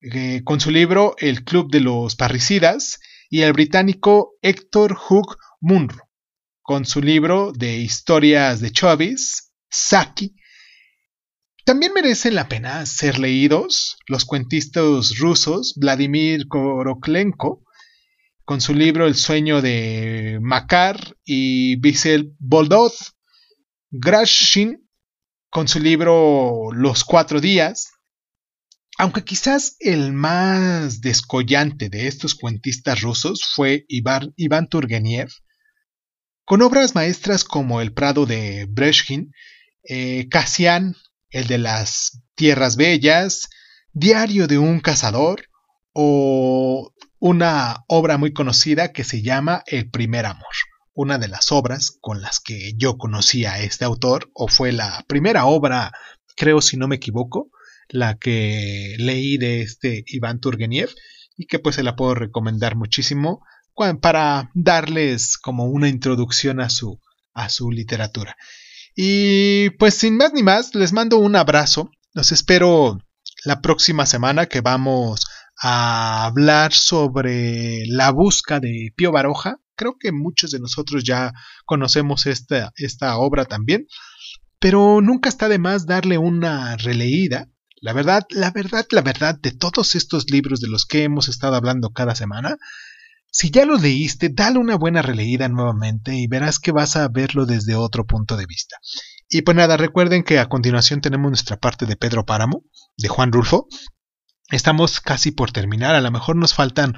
eh, 0.00 0.40
con 0.44 0.60
su 0.60 0.70
libro 0.70 1.14
El 1.18 1.44
Club 1.44 1.70
de 1.70 1.80
los 1.80 2.16
Parricidas, 2.16 2.98
y 3.28 3.42
el 3.42 3.52
británico 3.52 4.38
Héctor 4.40 4.96
Hugh 5.10 5.36
Munro, 5.60 6.08
con 6.62 6.86
su 6.86 7.02
libro 7.02 7.52
de 7.52 7.80
historias 7.80 8.62
de 8.62 8.70
Chovis, 8.70 9.52
Saki. 9.68 10.34
También 11.64 11.94
merecen 11.94 12.34
la 12.34 12.46
pena 12.46 12.84
ser 12.84 13.18
leídos 13.18 13.96
los 14.06 14.26
cuentistas 14.26 15.16
rusos 15.16 15.72
Vladimir 15.76 16.46
Koroklenko, 16.46 17.64
con 18.44 18.60
su 18.60 18.74
libro 18.74 19.06
El 19.06 19.14
sueño 19.14 19.62
de 19.62 20.38
Makar 20.42 21.16
y 21.24 21.76
Bisel 21.76 22.34
Boldov, 22.38 22.92
Grashin 23.90 24.86
con 25.48 25.66
su 25.66 25.80
libro 25.80 26.70
Los 26.72 27.02
cuatro 27.02 27.40
días, 27.40 27.92
aunque 28.98 29.24
quizás 29.24 29.76
el 29.80 30.12
más 30.12 31.00
descollante 31.00 31.88
de 31.88 32.08
estos 32.08 32.34
cuentistas 32.34 33.00
rusos 33.00 33.40
fue 33.42 33.86
Iván 33.88 34.68
Turgeniev, 34.68 35.30
con 36.44 36.60
obras 36.60 36.94
maestras 36.94 37.42
como 37.42 37.80
El 37.80 37.94
Prado 37.94 38.26
de 38.26 38.66
Breshkin, 38.68 39.32
eh, 39.88 40.28
el 41.34 41.48
de 41.48 41.58
las 41.58 42.22
Tierras 42.36 42.76
Bellas, 42.76 43.48
Diario 43.92 44.46
de 44.46 44.56
un 44.56 44.78
Cazador 44.78 45.48
o 45.92 46.92
una 47.18 47.84
obra 47.88 48.18
muy 48.18 48.32
conocida 48.32 48.92
que 48.92 49.02
se 49.02 49.20
llama 49.20 49.64
El 49.66 49.90
primer 49.90 50.26
amor, 50.26 50.54
una 50.92 51.18
de 51.18 51.26
las 51.26 51.50
obras 51.50 51.98
con 52.00 52.22
las 52.22 52.38
que 52.38 52.74
yo 52.76 52.98
conocí 52.98 53.46
a 53.46 53.58
este 53.58 53.84
autor, 53.84 54.30
o 54.32 54.46
fue 54.46 54.70
la 54.70 55.04
primera 55.08 55.46
obra, 55.46 55.92
creo 56.36 56.60
si 56.60 56.76
no 56.76 56.86
me 56.86 56.96
equivoco, 56.96 57.50
la 57.88 58.16
que 58.16 58.94
leí 58.98 59.36
de 59.36 59.62
este 59.62 60.04
Iván 60.06 60.38
Turgeniev 60.38 60.90
y 61.36 61.46
que 61.46 61.58
pues 61.58 61.74
se 61.74 61.82
la 61.82 61.96
puedo 61.96 62.14
recomendar 62.14 62.76
muchísimo 62.76 63.44
para 64.00 64.52
darles 64.54 65.36
como 65.36 65.64
una 65.64 65.88
introducción 65.88 66.60
a 66.60 66.70
su, 66.70 67.00
a 67.32 67.48
su 67.48 67.72
literatura. 67.72 68.36
Y 68.96 69.70
pues 69.70 69.94
sin 69.94 70.16
más 70.16 70.32
ni 70.32 70.42
más, 70.42 70.74
les 70.74 70.92
mando 70.92 71.18
un 71.18 71.36
abrazo. 71.36 71.90
Los 72.12 72.32
espero 72.32 72.98
la 73.44 73.60
próxima 73.60 74.06
semana 74.06 74.46
que 74.46 74.60
vamos 74.60 75.26
a 75.60 76.24
hablar 76.26 76.72
sobre 76.72 77.84
la 77.86 78.10
busca 78.10 78.60
de 78.60 78.92
Pío 78.96 79.12
Baroja. 79.12 79.58
Creo 79.76 79.96
que 79.98 80.12
muchos 80.12 80.52
de 80.52 80.60
nosotros 80.60 81.02
ya 81.04 81.32
conocemos 81.64 82.26
esta, 82.26 82.72
esta 82.76 83.16
obra 83.16 83.44
también, 83.44 83.86
pero 84.60 85.00
nunca 85.00 85.28
está 85.28 85.48
de 85.48 85.58
más 85.58 85.86
darle 85.86 86.16
una 86.18 86.76
releída. 86.76 87.48
La 87.80 87.92
verdad, 87.92 88.24
la 88.30 88.50
verdad, 88.50 88.86
la 88.90 89.02
verdad 89.02 89.36
de 89.38 89.50
todos 89.50 89.94
estos 89.94 90.30
libros 90.30 90.60
de 90.60 90.68
los 90.68 90.86
que 90.86 91.02
hemos 91.02 91.28
estado 91.28 91.56
hablando 91.56 91.90
cada 91.90 92.14
semana, 92.14 92.56
si 93.34 93.50
ya 93.50 93.64
los 93.66 93.82
leíste, 93.82 94.28
dale 94.32 94.60
una 94.60 94.76
buena 94.76 95.02
releída 95.02 95.48
nuevamente 95.48 96.14
y 96.14 96.28
verás 96.28 96.60
que 96.60 96.70
vas 96.70 96.94
a 96.94 97.08
verlo 97.08 97.46
desde 97.46 97.74
otro 97.74 98.06
punto 98.06 98.36
de 98.36 98.46
vista. 98.46 98.76
Y 99.28 99.42
pues 99.42 99.56
nada, 99.56 99.76
recuerden 99.76 100.22
que 100.22 100.38
a 100.38 100.48
continuación 100.48 101.00
tenemos 101.00 101.30
nuestra 101.30 101.56
parte 101.56 101.84
de 101.84 101.96
Pedro 101.96 102.24
Páramo, 102.24 102.62
de 102.96 103.08
Juan 103.08 103.32
Rulfo, 103.32 103.66
Estamos 104.50 105.00
casi 105.00 105.30
por 105.30 105.52
terminar, 105.52 105.94
a 105.94 106.00
lo 106.00 106.10
mejor 106.10 106.36
nos 106.36 106.54
faltan 106.54 106.94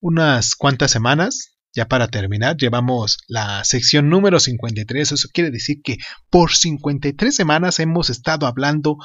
unas 0.00 0.56
cuantas 0.56 0.90
semanas 0.90 1.56
ya 1.72 1.86
para 1.86 2.08
terminar. 2.08 2.56
Llevamos 2.56 3.18
la 3.28 3.64
sección 3.64 4.08
número 4.08 4.40
53, 4.40 5.12
eso 5.12 5.28
quiere 5.32 5.50
decir 5.50 5.80
que 5.82 5.98
por 6.28 6.52
53 6.52 7.34
semanas 7.34 7.78
hemos 7.78 8.10
estado 8.10 8.46
hablando 8.46 8.96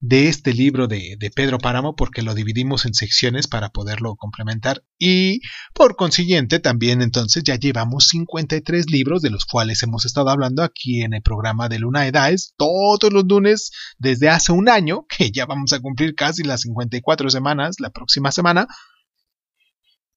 de 0.00 0.28
este 0.28 0.54
libro 0.54 0.88
de, 0.88 1.18
Pedro 1.34 1.58
Páramo 1.58 1.94
porque 1.94 2.22
lo 2.22 2.34
dividimos 2.34 2.86
en 2.86 2.94
secciones 2.94 3.46
para 3.46 3.68
poderlo 3.68 4.16
complementar. 4.16 4.82
Y 4.98 5.40
por 5.74 5.94
consiguiente 5.94 6.58
también 6.58 7.02
entonces 7.02 7.44
ya 7.44 7.56
llevamos 7.56 8.08
53 8.08 8.90
libros 8.90 9.22
de 9.22 9.30
los 9.30 9.44
cuales 9.44 9.82
hemos 9.82 10.06
estado 10.06 10.30
hablando 10.30 10.62
aquí 10.62 11.02
en 11.02 11.14
el 11.14 11.22
programa 11.22 11.68
de 11.68 11.78
Luna 11.78 12.06
Edades 12.06 12.54
todos 12.56 13.12
los 13.12 13.24
lunes 13.26 13.70
desde 13.98 14.30
hace 14.30 14.52
un 14.52 14.68
año 14.68 15.06
que 15.06 15.30
ya 15.30 15.46
vamos 15.46 15.72
a 15.72 15.80
cumplir 15.80 16.14
casi 16.14 16.42
las 16.42 16.62
54 16.62 17.30
semanas 17.30 17.76
la 17.78 17.90
próxima 17.90 18.32
semana 18.32 18.66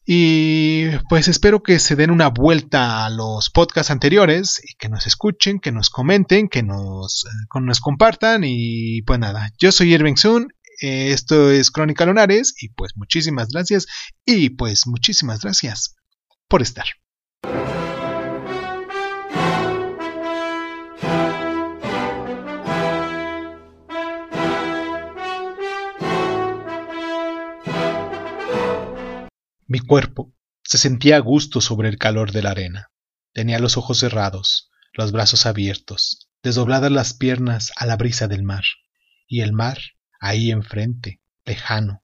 y 0.05 0.89
pues 1.09 1.27
espero 1.27 1.63
que 1.63 1.79
se 1.79 1.95
den 1.95 2.11
una 2.11 2.29
vuelta 2.29 3.05
a 3.05 3.09
los 3.09 3.49
podcasts 3.49 3.91
anteriores 3.91 4.61
y 4.63 4.75
que 4.75 4.89
nos 4.89 5.07
escuchen, 5.07 5.59
que 5.59 5.71
nos 5.71 5.89
comenten, 5.89 6.49
que 6.49 6.63
nos, 6.63 7.25
eh, 7.25 7.59
nos 7.61 7.79
compartan. 7.79 8.43
Y 8.43 9.01
pues 9.03 9.19
nada, 9.19 9.51
yo 9.57 9.71
soy 9.71 9.93
Irving 9.93 10.15
Sun, 10.15 10.47
esto 10.79 11.51
es 11.51 11.71
Crónica 11.71 12.05
Lunares 12.05 12.53
y 12.59 12.69
pues 12.69 12.93
muchísimas 12.95 13.49
gracias 13.49 13.87
y 14.25 14.49
pues 14.49 14.87
muchísimas 14.87 15.41
gracias 15.41 15.95
por 16.47 16.61
estar. 16.61 16.85
Mi 29.73 29.79
cuerpo 29.79 30.31
se 30.61 30.77
sentía 30.77 31.15
a 31.15 31.19
gusto 31.19 31.59
sobre 31.59 31.89
el 31.89 31.97
calor 31.97 32.31
de 32.31 32.43
la 32.43 32.51
arena. 32.51 32.91
Tenía 33.33 33.57
los 33.57 33.75
ojos 33.75 33.97
cerrados, 33.97 34.69
los 34.93 35.11
brazos 35.11 35.47
abiertos, 35.47 36.29
desdobladas 36.43 36.91
las 36.91 37.15
piernas 37.15 37.71
a 37.75 37.87
la 37.87 37.97
brisa 37.97 38.27
del 38.27 38.43
mar, 38.43 38.61
y 39.27 39.41
el 39.41 39.51
mar 39.51 39.79
ahí 40.19 40.51
enfrente, 40.51 41.23
lejano, 41.43 42.03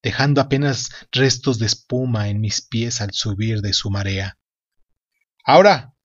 dejando 0.00 0.40
apenas 0.40 0.90
restos 1.10 1.58
de 1.58 1.66
espuma 1.66 2.28
en 2.28 2.40
mis 2.40 2.60
pies 2.60 3.00
al 3.00 3.10
subir 3.10 3.62
de 3.62 3.72
su 3.72 3.90
marea. 3.90 4.38
Ahora, 5.44 5.96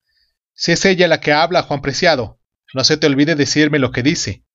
si 0.56 0.72
es 0.72 0.84
ella 0.84 1.08
la 1.08 1.20
que 1.20 1.32
habla, 1.32 1.62
Juan 1.62 1.84
Preciado, 1.84 2.42
no 2.74 2.84
se 2.84 2.98
te 2.98 3.06
olvide 3.06 3.36
decirme 3.36 3.78
lo 3.78 3.92
que 3.92 4.02
dice. 4.02 4.48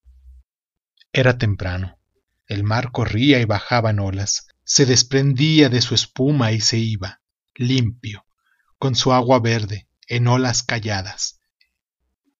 Era 1.12 1.38
temprano. 1.38 2.00
El 2.48 2.64
mar 2.64 2.90
corría 2.90 3.38
y 3.38 3.44
bajaba 3.44 3.90
en 3.90 4.00
olas, 4.00 4.48
se 4.68 4.84
desprendía 4.84 5.70
de 5.70 5.80
su 5.80 5.94
espuma 5.94 6.52
y 6.52 6.60
se 6.60 6.76
iba, 6.76 7.22
limpio, 7.54 8.26
con 8.78 8.94
su 8.94 9.14
agua 9.14 9.40
verde, 9.40 9.88
en 10.06 10.26
olas 10.28 10.62
calladas. 10.62 11.40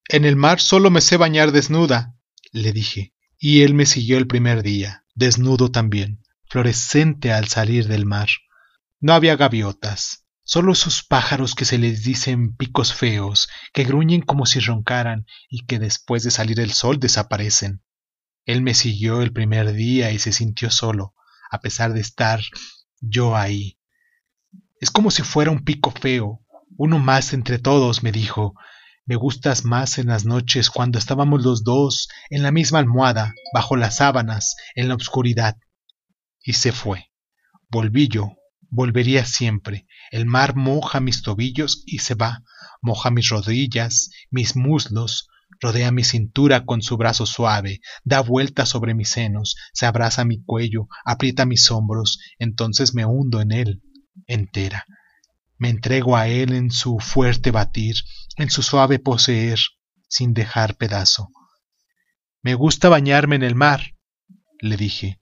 En 0.09 0.27
el 0.27 0.37
mar 0.37 0.61
solo 0.61 0.91
me 0.91 1.01
sé 1.01 1.17
bañar 1.17 1.53
desnuda, 1.53 2.17
le 2.53 2.73
dije, 2.73 3.15
y 3.39 3.63
él 3.63 3.73
me 3.73 3.87
siguió 3.87 4.19
el 4.19 4.27
primer 4.27 4.63
día, 4.63 5.07
desnudo 5.15 5.71
también, 5.71 6.23
florescente 6.45 7.33
al 7.33 7.49
salir 7.49 7.89
del 7.89 8.05
mar. 8.05 8.29
No 9.01 9.15
había 9.15 9.37
gaviotas, 9.37 10.27
solo 10.43 10.73
esos 10.73 11.03
pájaros 11.03 11.55
que 11.55 11.65
se 11.65 11.79
les 11.79 12.03
dicen 12.03 12.55
picos 12.57 12.93
feos, 12.93 13.49
que 13.73 13.85
gruñen 13.85 14.21
como 14.21 14.45
si 14.45 14.61
roncaran 14.61 15.25
y 15.49 15.65
que 15.65 15.79
después 15.79 16.25
de 16.25 16.31
salir 16.31 16.61
el 16.61 16.75
sol 16.75 17.01
desaparecen. 17.01 17.83
Él 18.45 18.61
me 18.61 18.75
siguió 18.75 19.23
el 19.23 19.33
primer 19.33 19.73
día 19.73 20.11
y 20.11 20.19
se 20.19 20.33
sintió 20.33 20.71
solo, 20.71 21.15
a 21.51 21.61
pesar 21.61 21.93
de 21.93 22.01
estar 22.01 22.41
yo 23.01 23.37
ahí. 23.37 23.79
Es 24.81 24.91
como 24.91 25.11
si 25.11 25.23
fuera 25.23 25.51
un 25.51 25.65
pico 25.65 25.91
feo, 25.91 26.41
uno 26.77 26.99
más 26.99 27.33
entre 27.33 27.59
todos, 27.59 28.03
me 28.03 28.13
dijo. 28.13 28.55
Me 29.05 29.17
gustas 29.17 29.65
más 29.65 29.99
en 29.99 30.09
las 30.09 30.27
noches 30.27 30.71
cuando 30.71 30.99
estábamos 30.99 31.43
los 31.43 31.65
dos 31.65 32.09
en 32.29 32.43
la 32.43 32.53
misma 32.53 32.79
almohada, 32.79 33.35
bajo 33.55 33.77
las 33.77 33.97
sábanas, 33.97 34.55
en 34.75 34.89
la 34.89 34.95
oscuridad. 34.95 35.57
Y 36.43 36.53
se 36.53 36.73
fue. 36.73 37.11
Volví 37.71 38.09
yo, 38.09 38.35
volvería 38.71 39.25
siempre. 39.25 39.87
El 40.11 40.27
mar 40.27 40.55
moja 40.57 41.01
mis 41.01 41.23
tobillos 41.23 41.83
y 41.87 41.99
se 41.99 42.15
va, 42.15 42.43
moja 42.83 43.11
mis 43.11 43.29
rodillas, 43.31 44.11
mis 44.31 44.57
muslos, 44.57 45.29
rodea 45.61 45.91
mi 45.93 46.05
cintura 46.05 46.65
con 46.65 46.83
su 46.83 46.97
brazo 46.97 47.27
suave, 47.27 47.81
da 48.05 48.21
vueltas 48.21 48.69
sobre 48.69 48.95
mis 48.95 49.11
senos, 49.11 49.57
se 49.73 49.87
abraza 49.87 50.25
mi 50.25 50.43
cuello, 50.43 50.89
aprieta 51.05 51.47
mis 51.47 51.71
hombros, 51.71 52.19
entonces 52.39 52.95
me 52.95 53.05
hundo 53.05 53.41
en 53.41 53.53
él, 53.53 53.83
entera. 54.27 54.87
Me 55.57 55.71
entrego 55.71 56.17
a 56.17 56.29
él 56.29 56.53
en 56.53 56.71
su 56.71 56.99
fuerte 57.01 57.51
batir, 57.51 57.97
en 58.37 58.51
su 58.51 58.63
suave 58.63 58.99
poseer, 58.99 59.59
sin 60.09 60.33
dejar 60.33 60.77
pedazo. 60.77 61.29
Me 62.43 62.55
gusta 62.55 62.89
bañarme 62.89 63.37
en 63.37 63.43
el 63.43 63.55
mar, 63.55 63.95
le 64.61 64.77
dije, 64.77 65.21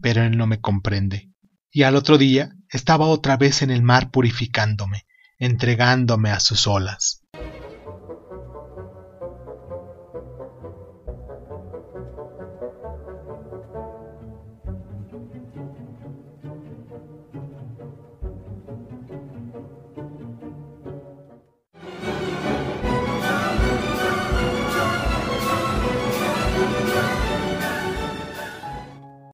pero 0.00 0.22
él 0.22 0.36
no 0.36 0.46
me 0.46 0.60
comprende. 0.60 1.30
Y 1.70 1.82
al 1.82 1.96
otro 1.96 2.18
día 2.18 2.52
estaba 2.70 3.06
otra 3.06 3.36
vez 3.36 3.62
en 3.62 3.70
el 3.70 3.82
mar 3.82 4.10
purificándome, 4.10 5.04
entregándome 5.38 6.30
a 6.30 6.40
sus 6.40 6.66
olas. 6.66 7.23